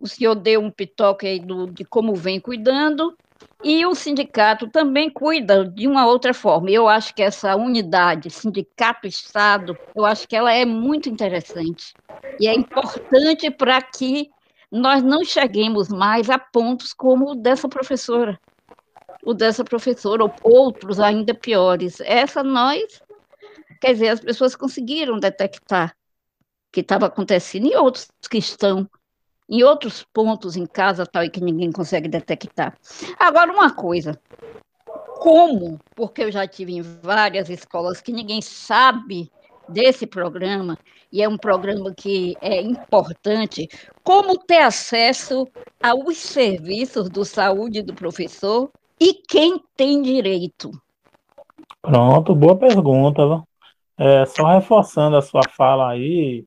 [0.00, 3.16] o senhor deu um pitoque aí do, de como vem cuidando,
[3.64, 6.70] e o sindicato também cuida de uma outra forma.
[6.70, 11.94] Eu acho que essa unidade, sindicato-estado, eu acho que ela é muito interessante.
[12.38, 14.30] E é importante para que
[14.70, 18.38] nós não cheguemos mais a pontos como o dessa professora,
[19.24, 22.00] o dessa professora, ou outros ainda piores.
[22.00, 23.00] Essa nós,
[23.80, 25.96] quer dizer, as pessoas conseguiram detectar
[26.70, 28.88] que estava acontecendo e outros que estão
[29.48, 32.76] em outros pontos em casa tal e que ninguém consegue detectar.
[33.18, 34.18] Agora uma coisa,
[35.18, 39.30] como, porque eu já tive em várias escolas que ninguém sabe
[39.68, 40.78] desse programa
[41.12, 43.68] e é um programa que é importante,
[44.02, 45.46] como ter acesso
[45.82, 50.70] aos serviços do saúde do professor e quem tem direito?
[51.80, 53.42] Pronto, boa pergunta.
[53.98, 56.44] É, só reforçando a sua fala aí,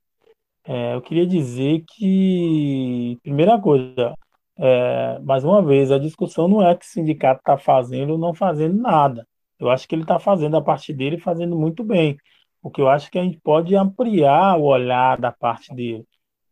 [0.70, 4.14] é, eu queria dizer que, primeira coisa,
[4.56, 8.36] é, mais uma vez, a discussão não é que o sindicato está fazendo ou não
[8.36, 9.28] fazendo nada.
[9.60, 12.16] Eu acho que ele está fazendo a parte dele fazendo muito bem.
[12.62, 16.06] O que eu acho que a gente pode ampliar o olhar da parte dele.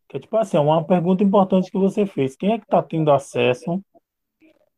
[0.10, 2.36] Que é tipo assim, é uma pergunta importante que você fez.
[2.36, 3.80] Quem é que está tendo acesso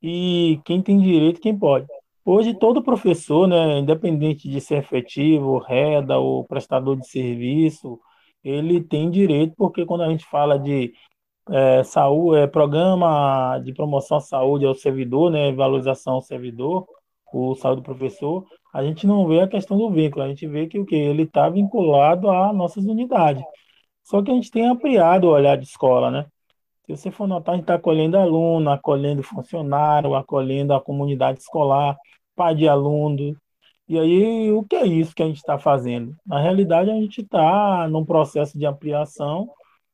[0.01, 1.87] e quem tem direito, quem pode?
[2.25, 7.99] Hoje, todo professor, né, independente de ser efetivo, reda ou prestador de serviço,
[8.43, 10.93] ele tem direito, porque quando a gente fala de
[11.49, 16.87] é, saúde, é, programa de promoção à saúde ao servidor, né, valorização ao servidor,
[17.33, 20.67] o saúde do professor, a gente não vê a questão do vínculo, a gente vê
[20.67, 23.43] que o que ele está vinculado a nossas unidades.
[24.03, 26.25] Só que a gente tem ampliado o olhar de escola, né?
[26.85, 31.95] Se você for notar, a gente está acolhendo aluno, acolhendo funcionário, acolhendo a comunidade escolar,
[32.35, 33.35] pai de aluno,
[33.89, 36.15] e aí, o que é isso que a gente está fazendo?
[36.23, 39.49] Na realidade, a gente está num processo de ampliação,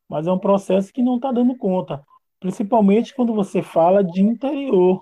[0.10, 2.04] mas é um processo que não está dando conta,
[2.38, 5.02] principalmente quando você fala de interior.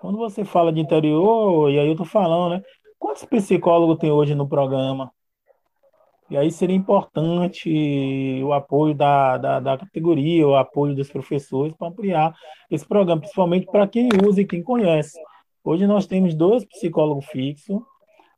[0.00, 2.62] Quando você fala de interior, e aí eu estou falando, né?
[2.96, 5.10] Quantos psicólogos tem hoje no programa?
[6.30, 11.88] E aí seria importante o apoio da, da, da categoria, o apoio dos professores para
[11.88, 12.32] ampliar
[12.70, 15.18] esse programa, principalmente para quem usa e quem conhece.
[15.68, 17.82] Hoje nós temos dois psicólogos fixos,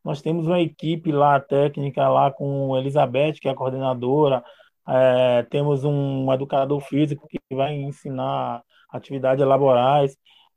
[0.03, 4.43] nós temos uma equipe lá técnica lá com Elizabeth, que é a coordenadora,
[4.88, 10.17] é, temos um educador físico que vai ensinar atividades laborais,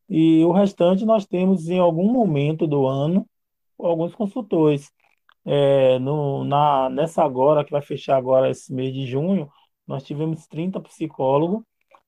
[0.10, 3.28] e o restante nós temos em algum momento do ano
[3.78, 4.90] alguns consultores.
[5.44, 9.50] É, no, na, nessa agora, que vai fechar agora esse mês de junho,
[9.86, 11.64] nós tivemos 30 psicólogos,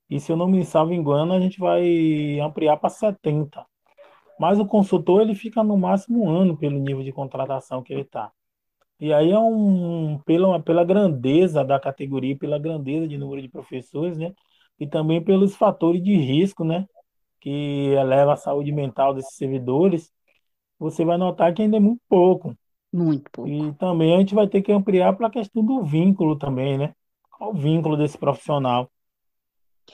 [0.09, 3.72] e se eu não me salvo engano, a gente vai ampliar para 70.
[4.39, 8.01] Mas o consultor ele fica no máximo um ano pelo nível de contratação que ele
[8.01, 8.31] está.
[8.99, 14.17] E aí é um pela, pela grandeza da categoria, pela grandeza de número de professores,
[14.17, 14.33] né?
[14.79, 16.87] E também pelos fatores de risco, né?
[17.39, 20.11] Que eleva a saúde mental desses servidores,
[20.79, 22.55] você vai notar que ainda é muito pouco.
[22.91, 23.49] Muito pouco.
[23.49, 26.93] E também a gente vai ter que ampliar para a questão do vínculo também, né?
[27.37, 28.89] Qual o vínculo desse profissional?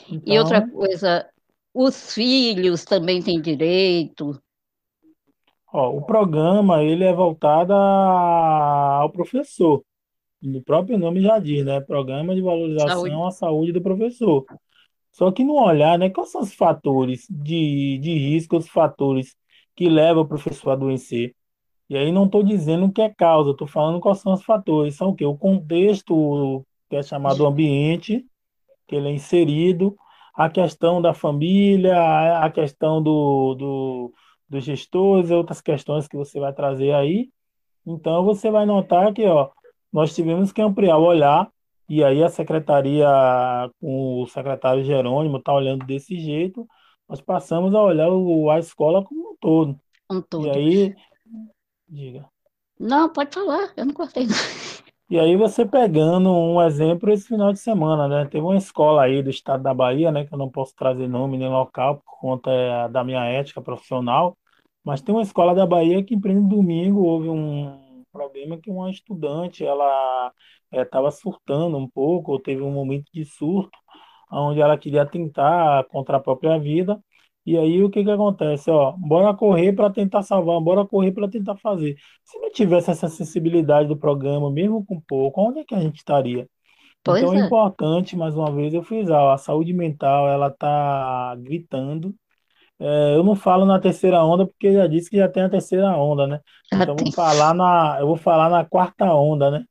[0.10, 1.28] Então, e outra então, coisa,
[1.74, 4.42] os filhos também têm direito.
[5.72, 9.84] Ó, o programa ele é voltado ao professor.
[10.44, 11.80] O próprio nome já diz, né?
[11.82, 13.28] Programa de valorização saúde.
[13.28, 14.46] à saúde do professor.
[15.12, 16.10] Só que no olhar, né?
[16.10, 19.36] Quais são os fatores de, de risco, os fatores
[19.76, 21.36] que levam o professor a adoecer?
[21.90, 24.96] E aí não estou dizendo o que é causa, estou falando quais são os fatores.
[24.96, 25.26] São o quê?
[25.26, 28.26] O contexto, que é chamado ambiente,
[28.88, 29.98] que ele é inserido,
[30.34, 31.96] a questão da família,
[32.40, 34.14] a questão do, do,
[34.48, 37.30] dos gestores, outras questões que você vai trazer aí.
[37.86, 39.50] Então, você vai notar que ó,
[39.92, 41.50] nós tivemos que ampliar o olhar,
[41.88, 43.08] e aí a secretaria,
[43.82, 46.68] com o secretário Jerônimo, está olhando desse jeito,
[47.08, 49.80] nós passamos a olhar o, a escola como um todo.
[50.12, 50.48] Um todo.
[50.48, 50.96] E aí,
[51.88, 52.30] diga.
[52.80, 54.28] Não, pode falar, eu não cortei.
[55.10, 58.26] E aí você pegando um exemplo esse final de semana, né?
[58.26, 60.24] Teve uma escola aí do estado da Bahia, né?
[60.26, 64.38] Que eu não posso trazer nome nem local por conta é, da minha ética profissional,
[64.84, 69.66] mas tem uma escola da Bahia que em domingo houve um problema que uma estudante,
[69.66, 70.32] ela
[70.72, 73.78] estava é, surtando um pouco, ou teve um momento de surto,
[74.32, 77.02] onde ela queria tentar contra a própria vida,
[77.50, 78.70] e aí o que que acontece?
[78.70, 81.96] Ó, bora correr para tentar salvar, bora correr para tentar fazer.
[82.24, 85.98] Se não tivesse essa sensibilidade do programa, mesmo com pouco, onde é que a gente
[85.98, 86.48] estaria?
[87.04, 87.46] Pois Então é é.
[87.46, 92.14] importante, mais uma vez, eu fiz, ó, a saúde mental, ela tá gritando.
[92.80, 95.98] É, eu não falo na terceira onda porque já disse que já tem a terceira
[95.98, 96.40] onda, né?
[96.72, 99.66] Então vou falar na, eu vou falar na quarta onda, né?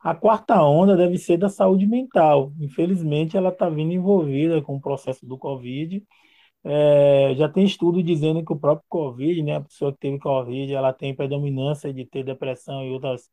[0.00, 2.52] A quarta onda deve ser da saúde mental.
[2.60, 6.00] Infelizmente, ela está vindo envolvida com o processo do Covid
[6.68, 10.72] é, já tem estudo dizendo que o próprio Covid, né, a pessoa que teve Covid,
[10.74, 13.30] ela tem predominância de ter depressão e outras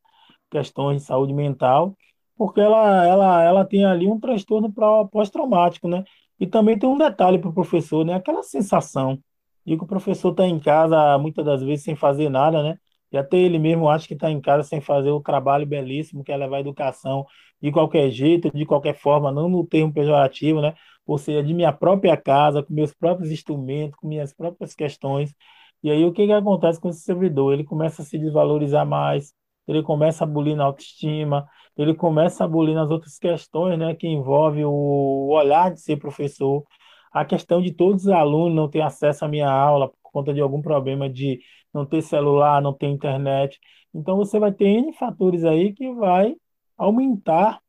[0.50, 1.96] questões de saúde mental,
[2.36, 4.72] porque ela, ela, ela tem ali um transtorno
[5.10, 6.04] pós-traumático, né?
[6.38, 8.14] E também tem um detalhe para o professor, né?
[8.14, 9.18] Aquela sensação
[9.66, 12.78] de que o professor está em casa muitas das vezes sem fazer nada, né?
[13.10, 16.32] E até ele mesmo acha que está em casa sem fazer o trabalho belíssimo que
[16.32, 17.26] é levar a educação
[17.62, 20.74] de qualquer jeito, de qualquer forma, não no termo pejorativo, né?
[21.06, 25.34] Ou seja, de minha própria casa, com meus próprios instrumentos, com minhas próprias questões.
[25.82, 27.52] E aí o que que acontece com esse servidor?
[27.52, 29.34] Ele começa a se desvalorizar mais,
[29.66, 34.06] ele começa a bulir na autoestima, ele começa a bulir nas outras questões, né, que
[34.06, 36.64] envolve o olhar de ser professor,
[37.12, 40.40] a questão de todos os alunos não ter acesso à minha aula por conta de
[40.40, 41.40] algum problema de
[41.72, 43.58] não ter celular, não ter internet.
[43.92, 46.34] Então você vai ter N fatores aí que vai
[46.76, 47.60] aumentar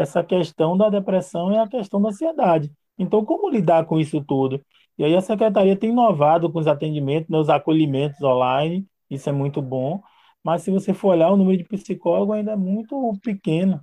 [0.00, 2.72] essa questão da depressão e a questão da ansiedade.
[2.98, 4.60] Então, como lidar com isso tudo?
[4.98, 9.32] E aí a secretaria tem inovado com os atendimentos, né, os acolhimentos online, isso é
[9.32, 10.02] muito bom,
[10.44, 13.80] mas se você for olhar, o número de psicólogos ainda é muito pequeno.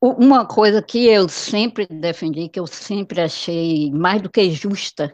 [0.00, 5.12] Uma coisa que eu sempre defendi, que eu sempre achei mais do que justa,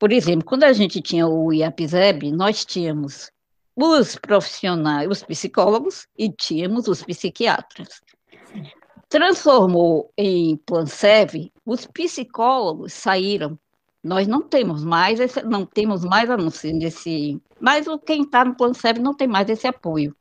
[0.00, 3.30] por exemplo, quando a gente tinha o IAPSEB, nós tínhamos
[3.76, 8.00] os profissionais, os psicólogos e tínhamos os psiquiatras.
[9.10, 13.58] Transformou em Plansev, os psicólogos saíram.
[14.04, 19.00] Nós não temos mais esse, não temos mais anúncio desse, mas quem está no Plansev
[19.00, 20.14] não tem mais esse apoio.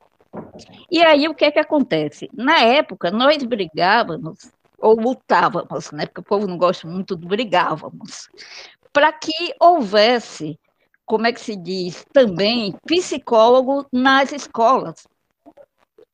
[0.89, 2.31] E aí o que é que acontece?
[2.33, 6.07] Na época nós brigávamos ou lutávamos, né?
[6.07, 8.27] Porque o povo não gosta muito do brigávamos,
[8.91, 10.59] para que houvesse,
[11.05, 15.07] como é que se diz, também psicólogo nas escolas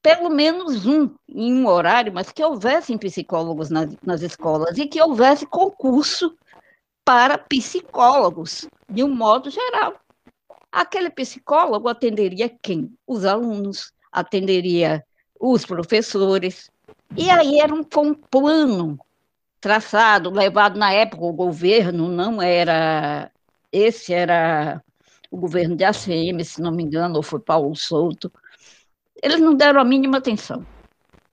[0.06, 5.02] pelo menos um em um horário, mas que houvessem psicólogos nas, nas escolas e que
[5.02, 6.38] houvesse concurso
[7.04, 9.96] para psicólogos, de um modo geral.
[10.72, 12.96] Aquele psicólogo atenderia quem?
[13.08, 15.04] Os alunos, atenderia
[15.39, 16.70] os professores.
[17.18, 19.00] E aí era um, foi um plano
[19.60, 23.32] traçado, levado na época, o governo não era.
[23.72, 24.84] Esse era
[25.32, 28.32] o governo de ACM, se não me engano, ou foi Paulo Souto
[29.21, 30.65] eles não deram a mínima atenção.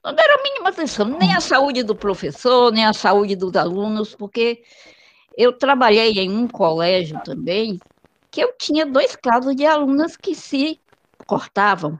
[0.04, 4.14] Não deram a mínima atenção, nem a saúde do professor, nem a saúde dos alunos,
[4.14, 4.62] porque
[5.36, 7.78] eu trabalhei em um colégio também
[8.30, 10.80] que eu tinha dois casos de alunas que se
[11.26, 11.98] cortavam.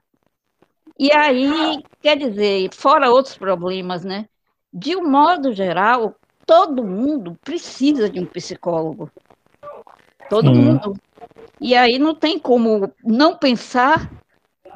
[0.99, 4.27] E aí, quer dizer, fora outros problemas, né?
[4.73, 6.17] De um modo geral,
[6.47, 9.11] todo mundo precisa de um psicólogo.
[10.29, 10.97] Todo sim, mundo.
[11.61, 14.11] E aí não tem como não pensar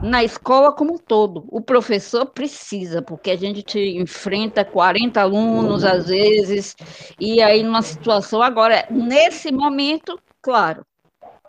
[0.01, 1.45] na escola como um todo.
[1.49, 6.77] O professor precisa, porque a gente enfrenta 40 alunos às vezes,
[7.19, 10.85] e aí numa situação agora, nesse momento, claro,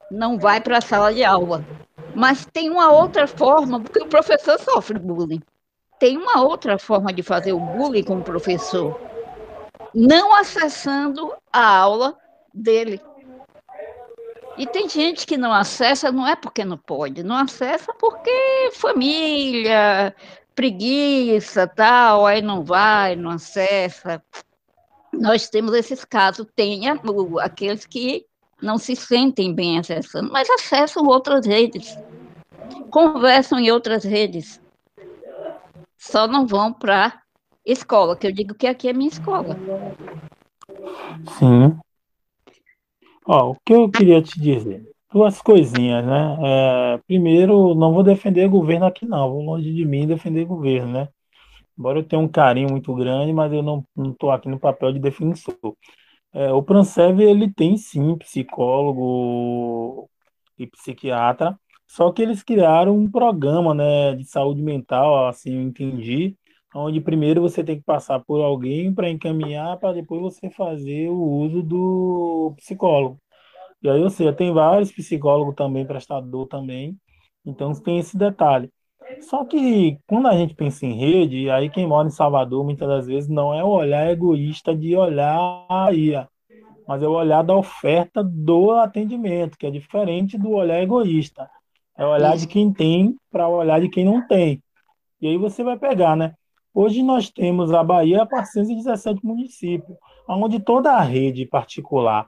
[0.09, 1.65] não vai para a sala de aula.
[2.15, 5.41] Mas tem uma outra forma, porque o professor sofre bullying.
[5.99, 8.99] Tem uma outra forma de fazer o bullying com o professor,
[9.93, 12.15] não acessando a aula
[12.53, 13.01] dele.
[14.57, 20.15] E tem gente que não acessa, não é porque não pode, não acessa porque família,
[20.55, 24.21] preguiça, tal, aí não vai, não acessa.
[25.13, 26.81] Nós temos esses casos, tem
[27.39, 28.25] aqueles que
[28.59, 31.95] não se sentem bem acessando, mas acessam outras redes.
[32.89, 34.59] conversam em outras redes,
[35.95, 37.21] só não vão para
[37.63, 39.55] escola, que eu digo que aqui é minha escola.
[41.37, 41.77] Sim.
[43.27, 44.83] Ó, o que eu queria te dizer?
[45.11, 46.37] Duas coisinhas, né?
[46.95, 49.29] É, primeiro, não vou defender governo aqui, não.
[49.31, 51.09] Vou longe de mim defender governo, né?
[51.77, 54.99] Embora eu tenha um carinho muito grande, mas eu não estou aqui no papel de
[54.99, 55.55] defensor.
[56.33, 60.09] É, o Prancev, ele tem sim psicólogo
[60.57, 66.35] e psiquiatra, só que eles criaram um programa, né, de saúde mental, assim eu entendi,
[66.77, 71.19] onde primeiro você tem que passar por alguém para encaminhar, para depois você fazer o
[71.19, 73.19] uso do psicólogo.
[73.81, 76.97] E aí, ou seja, tem vários psicólogos também, prestador também,
[77.45, 78.71] então tem esse detalhe.
[79.21, 83.07] Só que quando a gente pensa em rede, aí quem mora em Salvador muitas das
[83.07, 86.13] vezes não é o olhar egoísta de olhar aí,
[86.87, 91.49] mas é o olhar da oferta do atendimento, que é diferente do olhar egoísta.
[91.97, 94.61] É o olhar de quem tem para o olhar de quem não tem.
[95.21, 96.33] E aí você vai pegar, né?
[96.79, 99.97] Hoje nós temos a Bahia 417 municípios,
[100.29, 102.27] onde toda a rede particular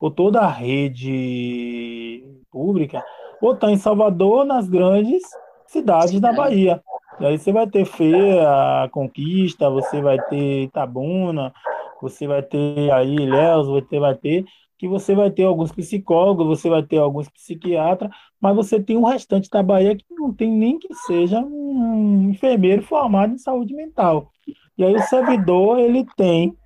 [0.00, 3.04] ou toda a rede pública
[3.42, 5.20] ou está em Salvador, nas grandes
[5.66, 6.82] cidades da Bahia.
[7.20, 11.52] E aí você vai ter Feira, Conquista, você vai ter Itabuna,
[12.00, 14.46] você vai ter aí Ilhéus, você vai ter
[14.80, 18.10] que você vai ter alguns psicólogos, você vai ter alguns psiquiatras,
[18.40, 22.80] mas você tem o restante da Bahia que não tem nem que seja um enfermeiro
[22.80, 24.30] formado em saúde mental.
[24.78, 26.56] E aí o servidor, ele tem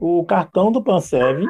[0.00, 1.44] o cartão do Pansev,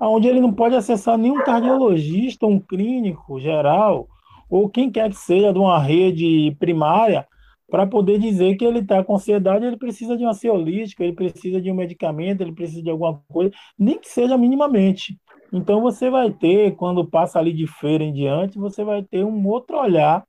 [0.00, 4.08] onde ele não pode acessar nenhum cardiologista, um clínico geral,
[4.48, 7.28] ou quem quer que seja de uma rede primária,
[7.68, 11.60] para poder dizer que ele está com ansiedade, ele precisa de uma ansiolítica, ele precisa
[11.60, 15.18] de um medicamento, ele precisa de alguma coisa, nem que seja minimamente.
[15.56, 19.46] Então você vai ter, quando passa ali de feira em diante, você vai ter um
[19.48, 20.22] outro olhar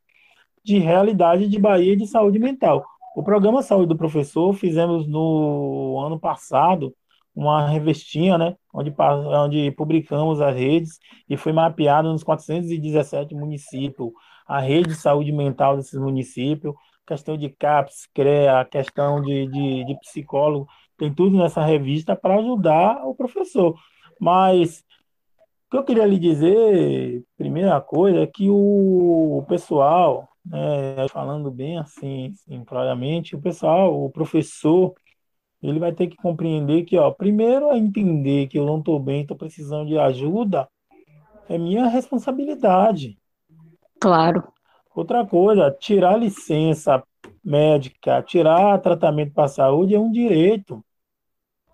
[0.64, 2.86] de realidade de Bahia de saúde mental.
[3.14, 6.96] O programa Saúde do Professor fizemos no ano passado
[7.36, 10.98] uma revestinha, né, onde, onde publicamos as redes
[11.30, 14.12] e foi mapeado nos 417 municípios
[14.48, 16.74] a rede de saúde mental desses municípios,
[17.06, 20.68] questão de CAPS, CREA, questão de, de, de psicólogo,
[20.98, 23.76] tem tudo nessa revista para ajudar o professor.
[24.20, 24.87] Mas
[25.68, 31.78] o que eu queria lhe dizer, primeira coisa, é que o, pessoal, né, falando bem
[31.78, 34.94] assim, simplesmente, o pessoal, o professor,
[35.62, 39.22] ele vai ter que compreender que, ó, primeiro é entender que eu não estou bem,
[39.24, 40.70] estou precisando de ajuda,
[41.50, 43.18] é minha responsabilidade.
[44.00, 44.48] Claro.
[44.96, 47.04] Outra coisa, tirar licença
[47.44, 50.84] médica, tirar tratamento para a saúde é um direito.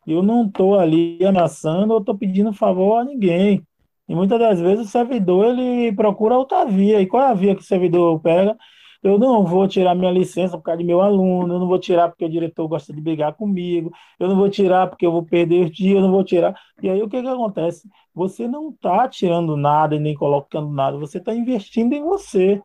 [0.06, 3.64] Eu não estou ali ameaçando ou estou pedindo favor a ninguém.
[4.08, 7.02] E muitas das vezes o servidor ele procura outra via.
[7.02, 8.58] E qual é a via que o servidor pega?
[9.04, 12.08] Eu não vou tirar minha licença por causa de meu aluno, eu não vou tirar
[12.08, 15.66] porque o diretor gosta de brigar comigo, eu não vou tirar porque eu vou perder
[15.66, 16.56] os dias, eu não vou tirar.
[16.82, 17.90] E aí o que, que acontece?
[18.16, 22.62] Você não está tirando nada e nem colocando nada, você está investindo em você.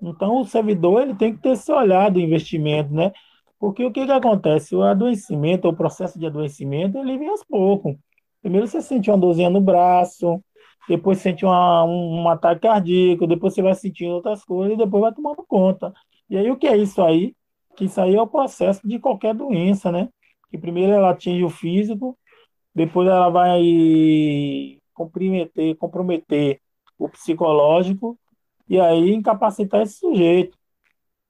[0.00, 3.12] Então, o servidor ele tem que ter esse olhar do investimento, né?
[3.58, 4.76] Porque o que, que acontece?
[4.76, 7.96] O adoecimento, o processo de adoecimento, ele vem aos poucos.
[8.42, 10.42] Primeiro você sente uma dorzinha no braço,
[10.88, 15.02] depois sente uma, um, um ataque cardíaco, depois você vai sentindo outras coisas, e depois
[15.02, 15.92] vai tomando conta.
[16.28, 17.34] E aí, o que é isso aí?
[17.76, 20.08] Que isso aí é o processo de qualquer doença, né?
[20.50, 22.18] Que primeiro ela atinge o físico,
[22.74, 23.60] depois ela vai
[24.92, 26.60] comprometer, comprometer
[26.98, 28.18] o psicológico
[28.68, 30.56] e aí incapacitar esse sujeito.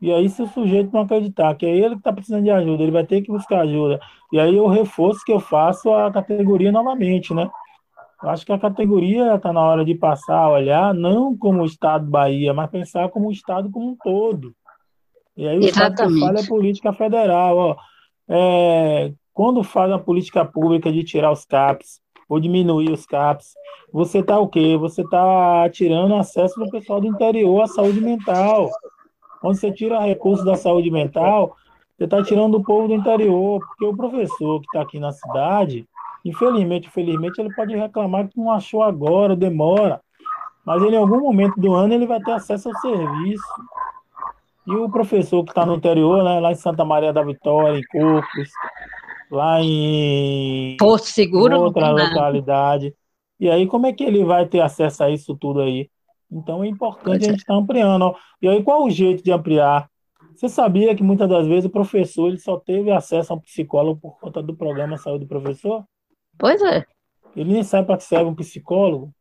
[0.00, 2.82] E aí, se o sujeito não acreditar que é ele que está precisando de ajuda,
[2.82, 3.98] ele vai ter que buscar ajuda.
[4.32, 7.50] E aí, o reforço que eu faço a categoria novamente, né?
[8.24, 11.66] Eu acho que a categoria está na hora de passar a olhar não como o
[11.66, 14.54] Estado Bahia, mas pensar como o Estado como um todo.
[15.36, 15.92] E aí, o Exatamente.
[15.92, 17.56] Estado que fala é política federal.
[17.58, 17.76] Ó.
[18.26, 23.52] É, quando faz a política pública de tirar os CAPs, ou diminuir os CAPs,
[23.92, 24.74] você está o quê?
[24.78, 28.70] Você está tirando acesso do pessoal do interior à saúde mental.
[29.42, 31.54] Quando você tira recursos da saúde mental,
[31.94, 35.86] você está tirando do povo do interior, porque o professor que está aqui na cidade,
[36.24, 40.00] infelizmente, infelizmente, ele pode reclamar que não achou agora, demora,
[40.64, 43.44] mas ele, em algum momento do ano ele vai ter acesso ao serviço.
[44.66, 47.82] E o professor que está no interior, né, lá em Santa Maria da Vitória, em
[47.82, 48.48] Corpus,
[49.30, 52.94] lá em Porto Seguro, outra localidade.
[53.38, 55.90] E aí, como é que ele vai ter acesso a isso tudo aí?
[56.30, 58.14] Então é importante a gente estar tá ampliando.
[58.40, 59.88] E aí, qual o jeito de ampliar?
[60.34, 64.00] Você sabia que muitas das vezes o professor ele só teve acesso a um psicólogo
[64.00, 65.84] por conta do programa Saúde do Professor?
[66.38, 66.84] Pois é.
[67.36, 69.12] Ele nem sabe para que serve um psicólogo.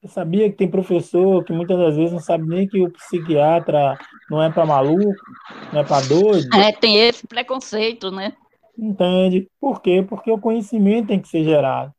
[0.00, 3.98] Você sabia que tem professor que muitas das vezes não sabe nem que o psiquiatra
[4.30, 5.14] não é para maluco,
[5.72, 6.54] não é para doido?
[6.54, 8.34] É, tem esse preconceito, né?
[8.76, 9.48] Entende?
[9.58, 10.04] Por quê?
[10.06, 11.92] Porque o conhecimento tem que ser gerado.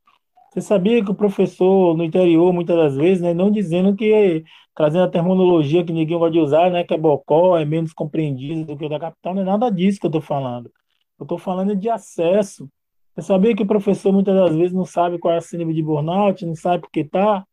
[0.50, 4.44] Você sabia que o professor no interior, muitas das vezes, né, não dizendo que,
[4.74, 8.76] trazendo a terminologia que ninguém vai usar, né, que é bocó, é menos compreendido do
[8.76, 10.70] que o da capital, não é nada disso que eu estou falando.
[11.18, 12.70] Eu estou falando de acesso.
[13.16, 15.82] Você sabia que o professor muitas das vezes não sabe qual é a síndrome de
[15.82, 17.46] burnout, não sabe por que está?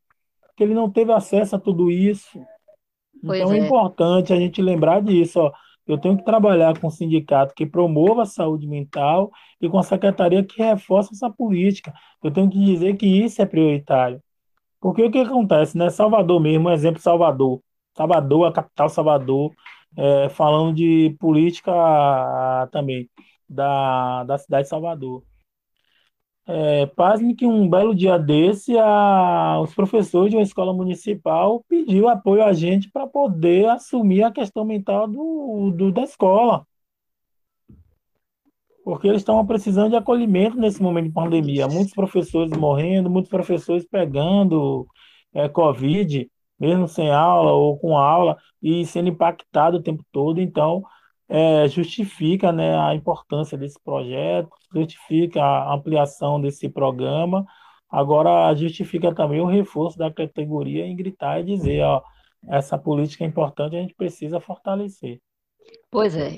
[0.48, 2.38] Porque ele não teve acesso a tudo isso.
[3.26, 3.66] Pois Então é é.
[3.66, 5.54] importante a gente lembrar disso, ó.
[5.88, 9.84] Eu tenho que trabalhar com um sindicato que promova a saúde mental e com a
[9.84, 11.94] secretaria que reforça essa política.
[12.22, 14.22] Eu tenho que dizer que isso é prioritário.
[14.82, 15.90] Porque o que acontece, né?
[15.90, 17.62] Salvador mesmo, um exemplo Salvador.
[17.96, 19.52] Salvador, a capital Salvador,
[19.98, 21.72] é, falando de política
[22.72, 23.10] também
[23.48, 25.24] da, da cidade de Salvador.
[26.46, 32.10] É, pasme que um belo dia desse, a, os professores de uma escola municipal pediu
[32.10, 36.66] apoio a gente para poder assumir a questão mental do, do- da escola,
[38.84, 41.68] porque eles estão precisando de acolhimento nesse momento de pandemia.
[41.68, 44.86] Muitos professores morrendo, muitos professores pegando
[45.34, 46.30] é, Covid,
[46.60, 50.42] mesmo sem aula ou com aula, e sendo impactado o tempo todo.
[50.42, 50.84] Então,
[51.30, 57.46] é, justifica, né, a importância desse projeto, justifica a ampliação desse programa.
[57.90, 62.02] Agora, justifica também o reforço da categoria em gritar e dizer, ó,
[62.48, 65.20] essa política é importante, a gente precisa fortalecer.
[65.92, 66.38] Pois é.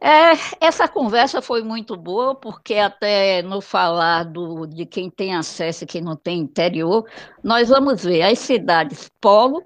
[0.00, 5.84] É, essa conversa foi muito boa, porque até no falar do, de quem tem acesso
[5.84, 7.04] e quem não tem interior,
[7.42, 9.62] nós vamos ver as cidades polo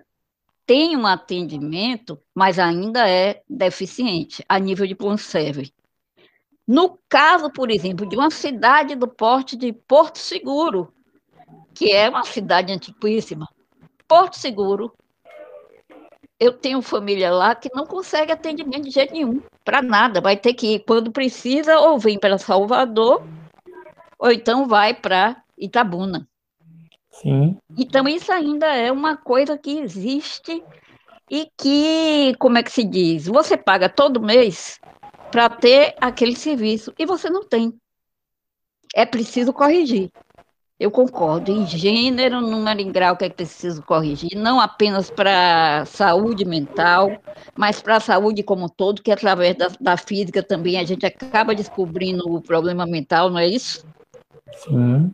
[0.67, 5.17] têm um atendimento, mas ainda é deficiente a nível de plano.
[6.67, 10.93] No caso, por exemplo, de uma cidade do porte de Porto Seguro,
[11.75, 13.49] que é uma cidade antiquíssima,
[14.09, 14.93] Porto Seguro,
[16.39, 20.21] eu tenho família lá que não consegue atendimento de jeito nenhum, para nada.
[20.21, 23.25] Vai ter que ir quando precisa, ou vem para Salvador,
[24.19, 26.29] ou então vai para Itabuna.
[27.11, 30.63] Sim, Então, isso ainda é uma coisa que existe
[31.31, 33.27] e que, como é que se diz?
[33.27, 34.79] Você paga todo mês
[35.37, 37.75] para ter aquele serviço e você não tem.
[38.95, 40.11] É preciso corrigir.
[40.81, 41.53] Eu concordo.
[41.53, 47.21] Em gênero, número em grau que é preciso corrigir, não apenas para saúde mental,
[47.55, 51.05] mas para a saúde como um todo, que através da, da física também a gente
[51.05, 53.87] acaba descobrindo o problema mental, não é isso?
[54.55, 55.11] sim.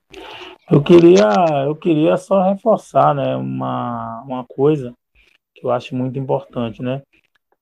[0.70, 4.94] Eu queria, eu queria só reforçar, né, uma, uma coisa
[5.52, 7.02] que eu acho muito importante, né?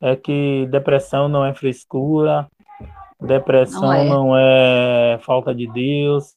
[0.01, 2.49] É que depressão não é frescura,
[3.21, 4.05] Não depressão é.
[4.05, 6.35] não é falta de Deus,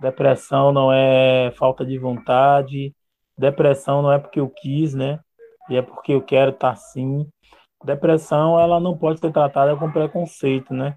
[0.00, 2.94] depressão não é falta de vontade,
[3.36, 5.18] depressão não é porque eu quis, né?
[5.68, 7.26] E é porque eu quero estar assim.
[7.84, 10.94] Depressão, ela não pode ser tratada com preconceito, né?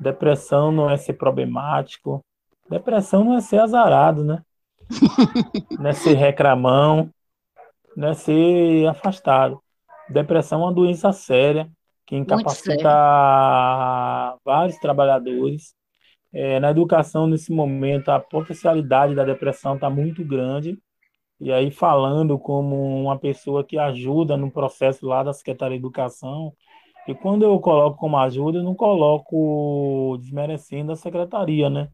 [0.00, 2.24] Depressão não é ser problemático,
[2.68, 4.42] depressão não é ser azarado, né?
[5.78, 7.10] Não é ser reclamão,
[7.96, 9.63] não é ser afastado.
[10.14, 11.68] Depressão é uma doença séria
[12.06, 12.88] que incapacita
[14.44, 15.74] vários trabalhadores.
[16.32, 20.78] É, na educação, nesse momento, a potencialidade da depressão está muito grande.
[21.40, 26.52] E aí, falando como uma pessoa que ajuda no processo lá da Secretaria de Educação,
[27.08, 31.88] e quando eu coloco como ajuda, eu não coloco desmerecendo a secretaria, né?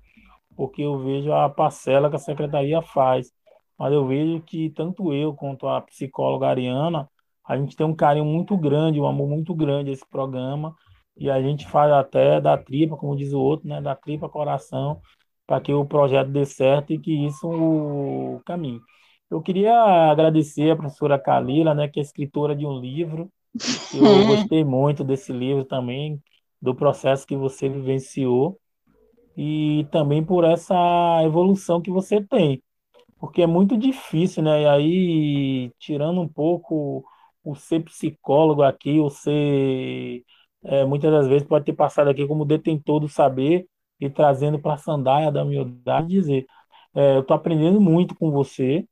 [0.54, 3.32] Porque eu vejo a parcela que a secretaria faz.
[3.78, 7.08] Mas eu vejo que tanto eu quanto a psicóloga Ariana,
[7.50, 10.72] a gente tem um carinho muito grande, um amor muito grande a esse programa,
[11.16, 13.80] e a gente faz até da tripa, como diz o outro, né?
[13.80, 15.00] Da tripa coração,
[15.48, 18.78] para que o projeto dê certo e que isso o caminhe.
[19.28, 19.74] Eu queria
[20.12, 23.28] agradecer a professora Kalila, né, que é escritora de um livro.
[23.92, 26.22] Eu gostei muito desse livro também,
[26.62, 28.60] do processo que você vivenciou
[29.36, 32.62] e também por essa evolução que você tem,
[33.18, 34.62] porque é muito difícil, né?
[34.62, 37.04] E aí, tirando um pouco
[37.44, 40.22] o ser psicólogo aqui, o ser,
[40.64, 43.66] é, muitas das vezes pode ter passado aqui como detentor do saber
[44.00, 46.46] e trazendo para a sandália da humildade, dizer,
[46.94, 48.86] é, eu estou aprendendo muito com você,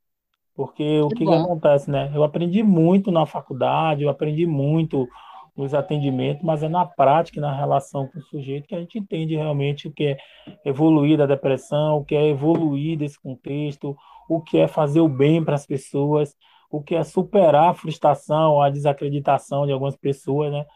[0.54, 2.10] porque o Que que que acontece, né?
[2.14, 5.08] Eu aprendi muito na faculdade, eu aprendi muito
[5.56, 9.34] nos atendimentos, mas é na prática, na relação com o sujeito, que a gente entende
[9.36, 10.18] realmente o que é
[10.64, 13.96] evoluir da depressão, o que é evoluir desse contexto,
[14.28, 16.34] o que é fazer o bem para as pessoas,
[16.70, 20.66] o que é superar a frustração, a desacreditação de algumas pessoas, né?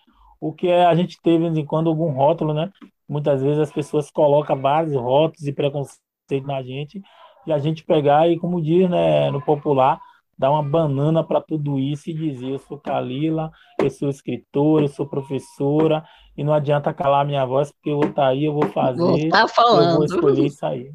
[0.40, 2.70] O que é a gente ter, de vez em quando, algum rótulo, né?
[3.08, 7.02] Muitas vezes as pessoas colocam vários rótulos e preconceitos na gente,
[7.46, 10.00] e a gente pegar e, como diz, né, no popular,
[10.38, 14.88] dar uma banana para tudo isso e dizer: eu sou Kalila, eu sou escritora, eu
[14.88, 16.04] sou professora,
[16.36, 18.98] e não adianta calar minha voz, porque eu vou estar tá aí, eu vou fazer,
[19.00, 19.90] vou tá falando.
[19.90, 20.90] eu vou escolher isso aí.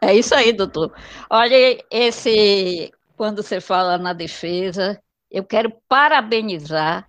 [0.00, 0.92] É isso aí, doutor.
[1.30, 5.00] Olha, esse, quando você fala na defesa,
[5.30, 7.08] eu quero parabenizar,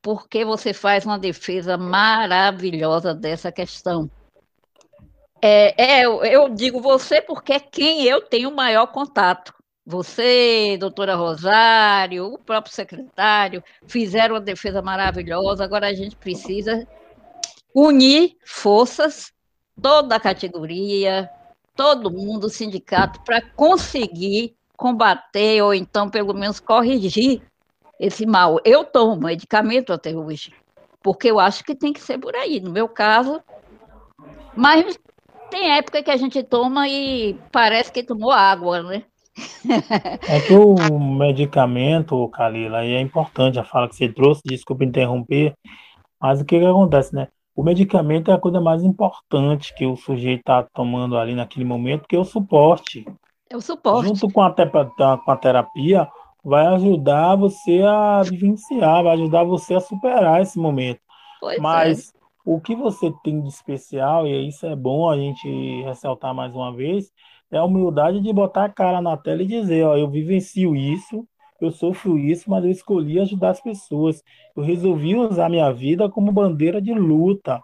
[0.00, 4.10] porque você faz uma defesa maravilhosa dessa questão.
[5.40, 9.52] É, é, eu digo você porque é quem eu tenho maior contato.
[9.84, 15.64] Você, doutora Rosário, o próprio secretário, fizeram uma defesa maravilhosa.
[15.64, 16.86] Agora a gente precisa
[17.74, 19.32] unir forças,
[19.80, 21.28] toda a categoria,
[21.74, 27.40] todo mundo, o sindicato, para conseguir combater ou então, pelo menos, corrigir
[28.00, 28.58] esse mal.
[28.64, 30.52] Eu tomo medicamento até hoje,
[31.00, 32.58] porque eu acho que tem que ser por aí.
[32.58, 33.40] No meu caso,
[34.56, 34.98] mas
[35.50, 39.04] tem época que a gente toma e parece que tomou água, né?
[40.28, 45.54] É que o medicamento, Kalila, é importante a fala que você trouxe, desculpa interromper,
[46.20, 47.28] mas o que, que acontece, né?
[47.54, 52.08] O medicamento é a coisa mais importante que o sujeito está tomando ali naquele momento,
[52.08, 53.04] que é o suporte.
[53.52, 54.08] É o suporte.
[54.08, 56.08] Junto com a, com a terapia,
[56.42, 61.00] vai ajudar você a vivenciar, vai ajudar você a superar esse momento.
[61.38, 62.18] Pois Mas é.
[62.46, 66.74] o que você tem de especial, e isso é bom a gente ressaltar mais uma
[66.74, 67.12] vez,
[67.50, 71.28] é a humildade de botar a cara na tela e dizer, ó, eu vivencio isso,
[71.60, 74.22] eu sofro isso, mas eu escolhi ajudar as pessoas.
[74.56, 77.62] Eu resolvi usar minha vida como bandeira de luta.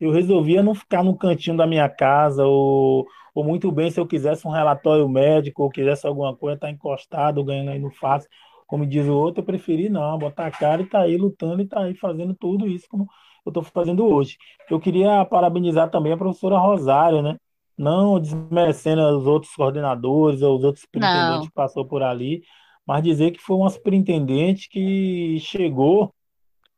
[0.00, 4.06] Eu resolvia não ficar no cantinho da minha casa, ou, ou muito bem, se eu
[4.06, 8.28] quisesse um relatório médico, ou quisesse alguma coisa, estar tá encostado, ganhando aí no fácil,
[8.66, 11.66] como diz o outro, eu preferi não, botar a cara e tá aí lutando e
[11.66, 13.08] tá aí fazendo tudo isso como
[13.46, 14.36] eu estou fazendo hoje.
[14.70, 17.38] Eu queria parabenizar também a professora Rosário, né?
[17.76, 22.42] Não desmerecendo os outros coordenadores ou os outros superintendentes que passou por ali,
[22.86, 26.12] mas dizer que foi uma superintendente que chegou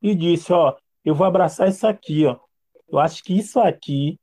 [0.03, 2.37] e disse, ó, eu vou abraçar isso aqui, ó.
[2.93, 4.19] Eu acho que isso aqui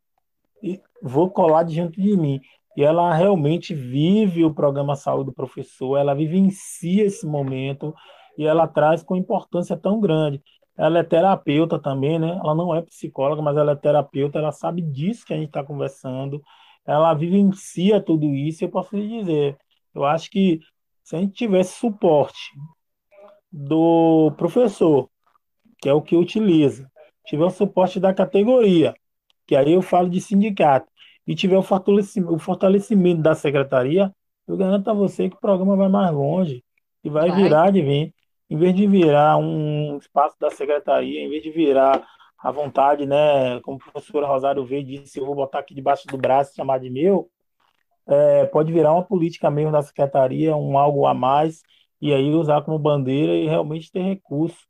[1.02, 2.40] vou colar diante de mim.
[2.76, 7.94] E ela realmente vive o programa Saúde do Professor, ela vivencia esse momento
[8.38, 10.42] e ela traz com importância tão grande.
[10.78, 12.40] Ela é terapeuta também, né?
[12.40, 15.64] Ela não é psicóloga, mas ela é terapeuta, ela sabe disso que a gente está
[15.64, 16.40] conversando.
[16.86, 19.58] Ela vivencia tudo isso, eu posso lhe dizer.
[19.94, 20.60] Eu acho que
[21.04, 22.52] se a gente tivesse suporte
[23.52, 25.10] do professor,
[25.80, 26.88] que é o que utiliza,
[27.28, 28.96] tiver o suporte da categoria,
[29.46, 30.88] que aí eu falo de sindicato,
[31.28, 34.12] e tiver o fortalecimento, o fortalecimento da secretaria,
[34.48, 36.64] eu garanto a você que o programa vai mais longe
[37.04, 37.44] e vai, vai.
[37.44, 38.14] virar de vir.
[38.50, 42.08] Em vez de virar um espaço da secretaria, em vez de virar
[42.40, 46.18] a vontade, né, como a professora Rosário veio disse, eu vou botar aqui debaixo do
[46.18, 47.30] braço e chamar de meu,
[48.08, 51.62] é, pode virar uma política mesmo da secretaria, um algo a mais,
[52.02, 54.66] e aí usar como bandeira e realmente ter recurso.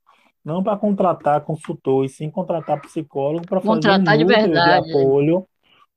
[0.47, 4.85] Não para contratar consultor, e sim contratar psicólogo para fazer um núcleo de, verdade.
[4.85, 5.45] de apoio,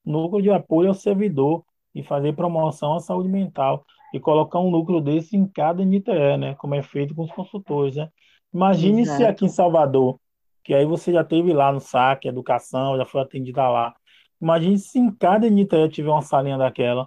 [0.05, 1.63] núcleo de apoio ao servidor
[1.95, 6.57] e fazer promoção à saúde mental e colocar um núcleo desse em cada NTE, né?
[6.57, 8.09] Como é feito com os consultores, né?
[8.53, 9.19] Imagine Exato.
[9.19, 10.19] se aqui em Salvador,
[10.65, 13.95] que aí você já teve lá no SAC, educação, já foi atendida lá.
[14.43, 17.07] Imagine se em cada NTE tiver uma salinha daquela.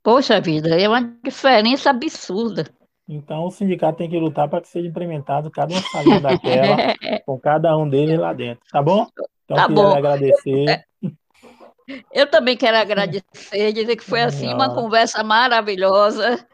[0.00, 2.66] Poxa vida, é uma diferença absurda.
[3.08, 6.76] Então o sindicato tem que lutar para que seja implementado cada uma salinha daquela,
[7.24, 9.06] com cada um deles lá dentro, tá bom?
[9.44, 9.96] Então tá queria bom.
[9.96, 10.84] agradecer.
[12.12, 16.46] Eu também quero agradecer, dizer que foi assim uma conversa maravilhosa.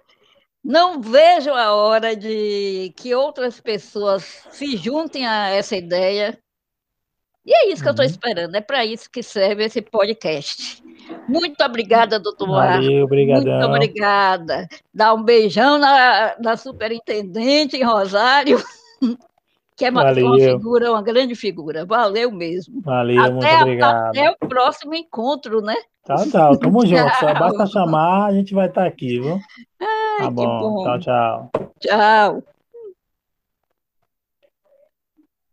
[0.63, 6.39] Não vejo a hora de que outras pessoas se juntem a essa ideia
[7.45, 7.95] e é isso que uhum.
[7.99, 10.83] eu estou esperando, é para isso que serve esse podcast.
[11.29, 13.45] Muito obrigada, doutor Valeu, obrigadão.
[13.45, 14.69] Muito obrigada.
[14.93, 18.63] Dá um beijão na, na superintendente em Rosário,
[19.77, 21.85] que é uma, uma, figura, uma grande figura.
[21.85, 22.81] Valeu mesmo.
[22.83, 24.09] Valeu, até, muito obrigado.
[24.09, 25.77] Até o próximo encontro, né?
[26.05, 26.59] Tchau, tchau.
[26.59, 27.15] Tamo junto.
[27.19, 29.41] Só basta chamar, a gente vai estar aqui, viu?
[29.81, 30.61] Ai, tá bom.
[30.61, 30.85] bom.
[30.85, 31.51] Tchau, tchau.
[31.81, 32.54] Tchau.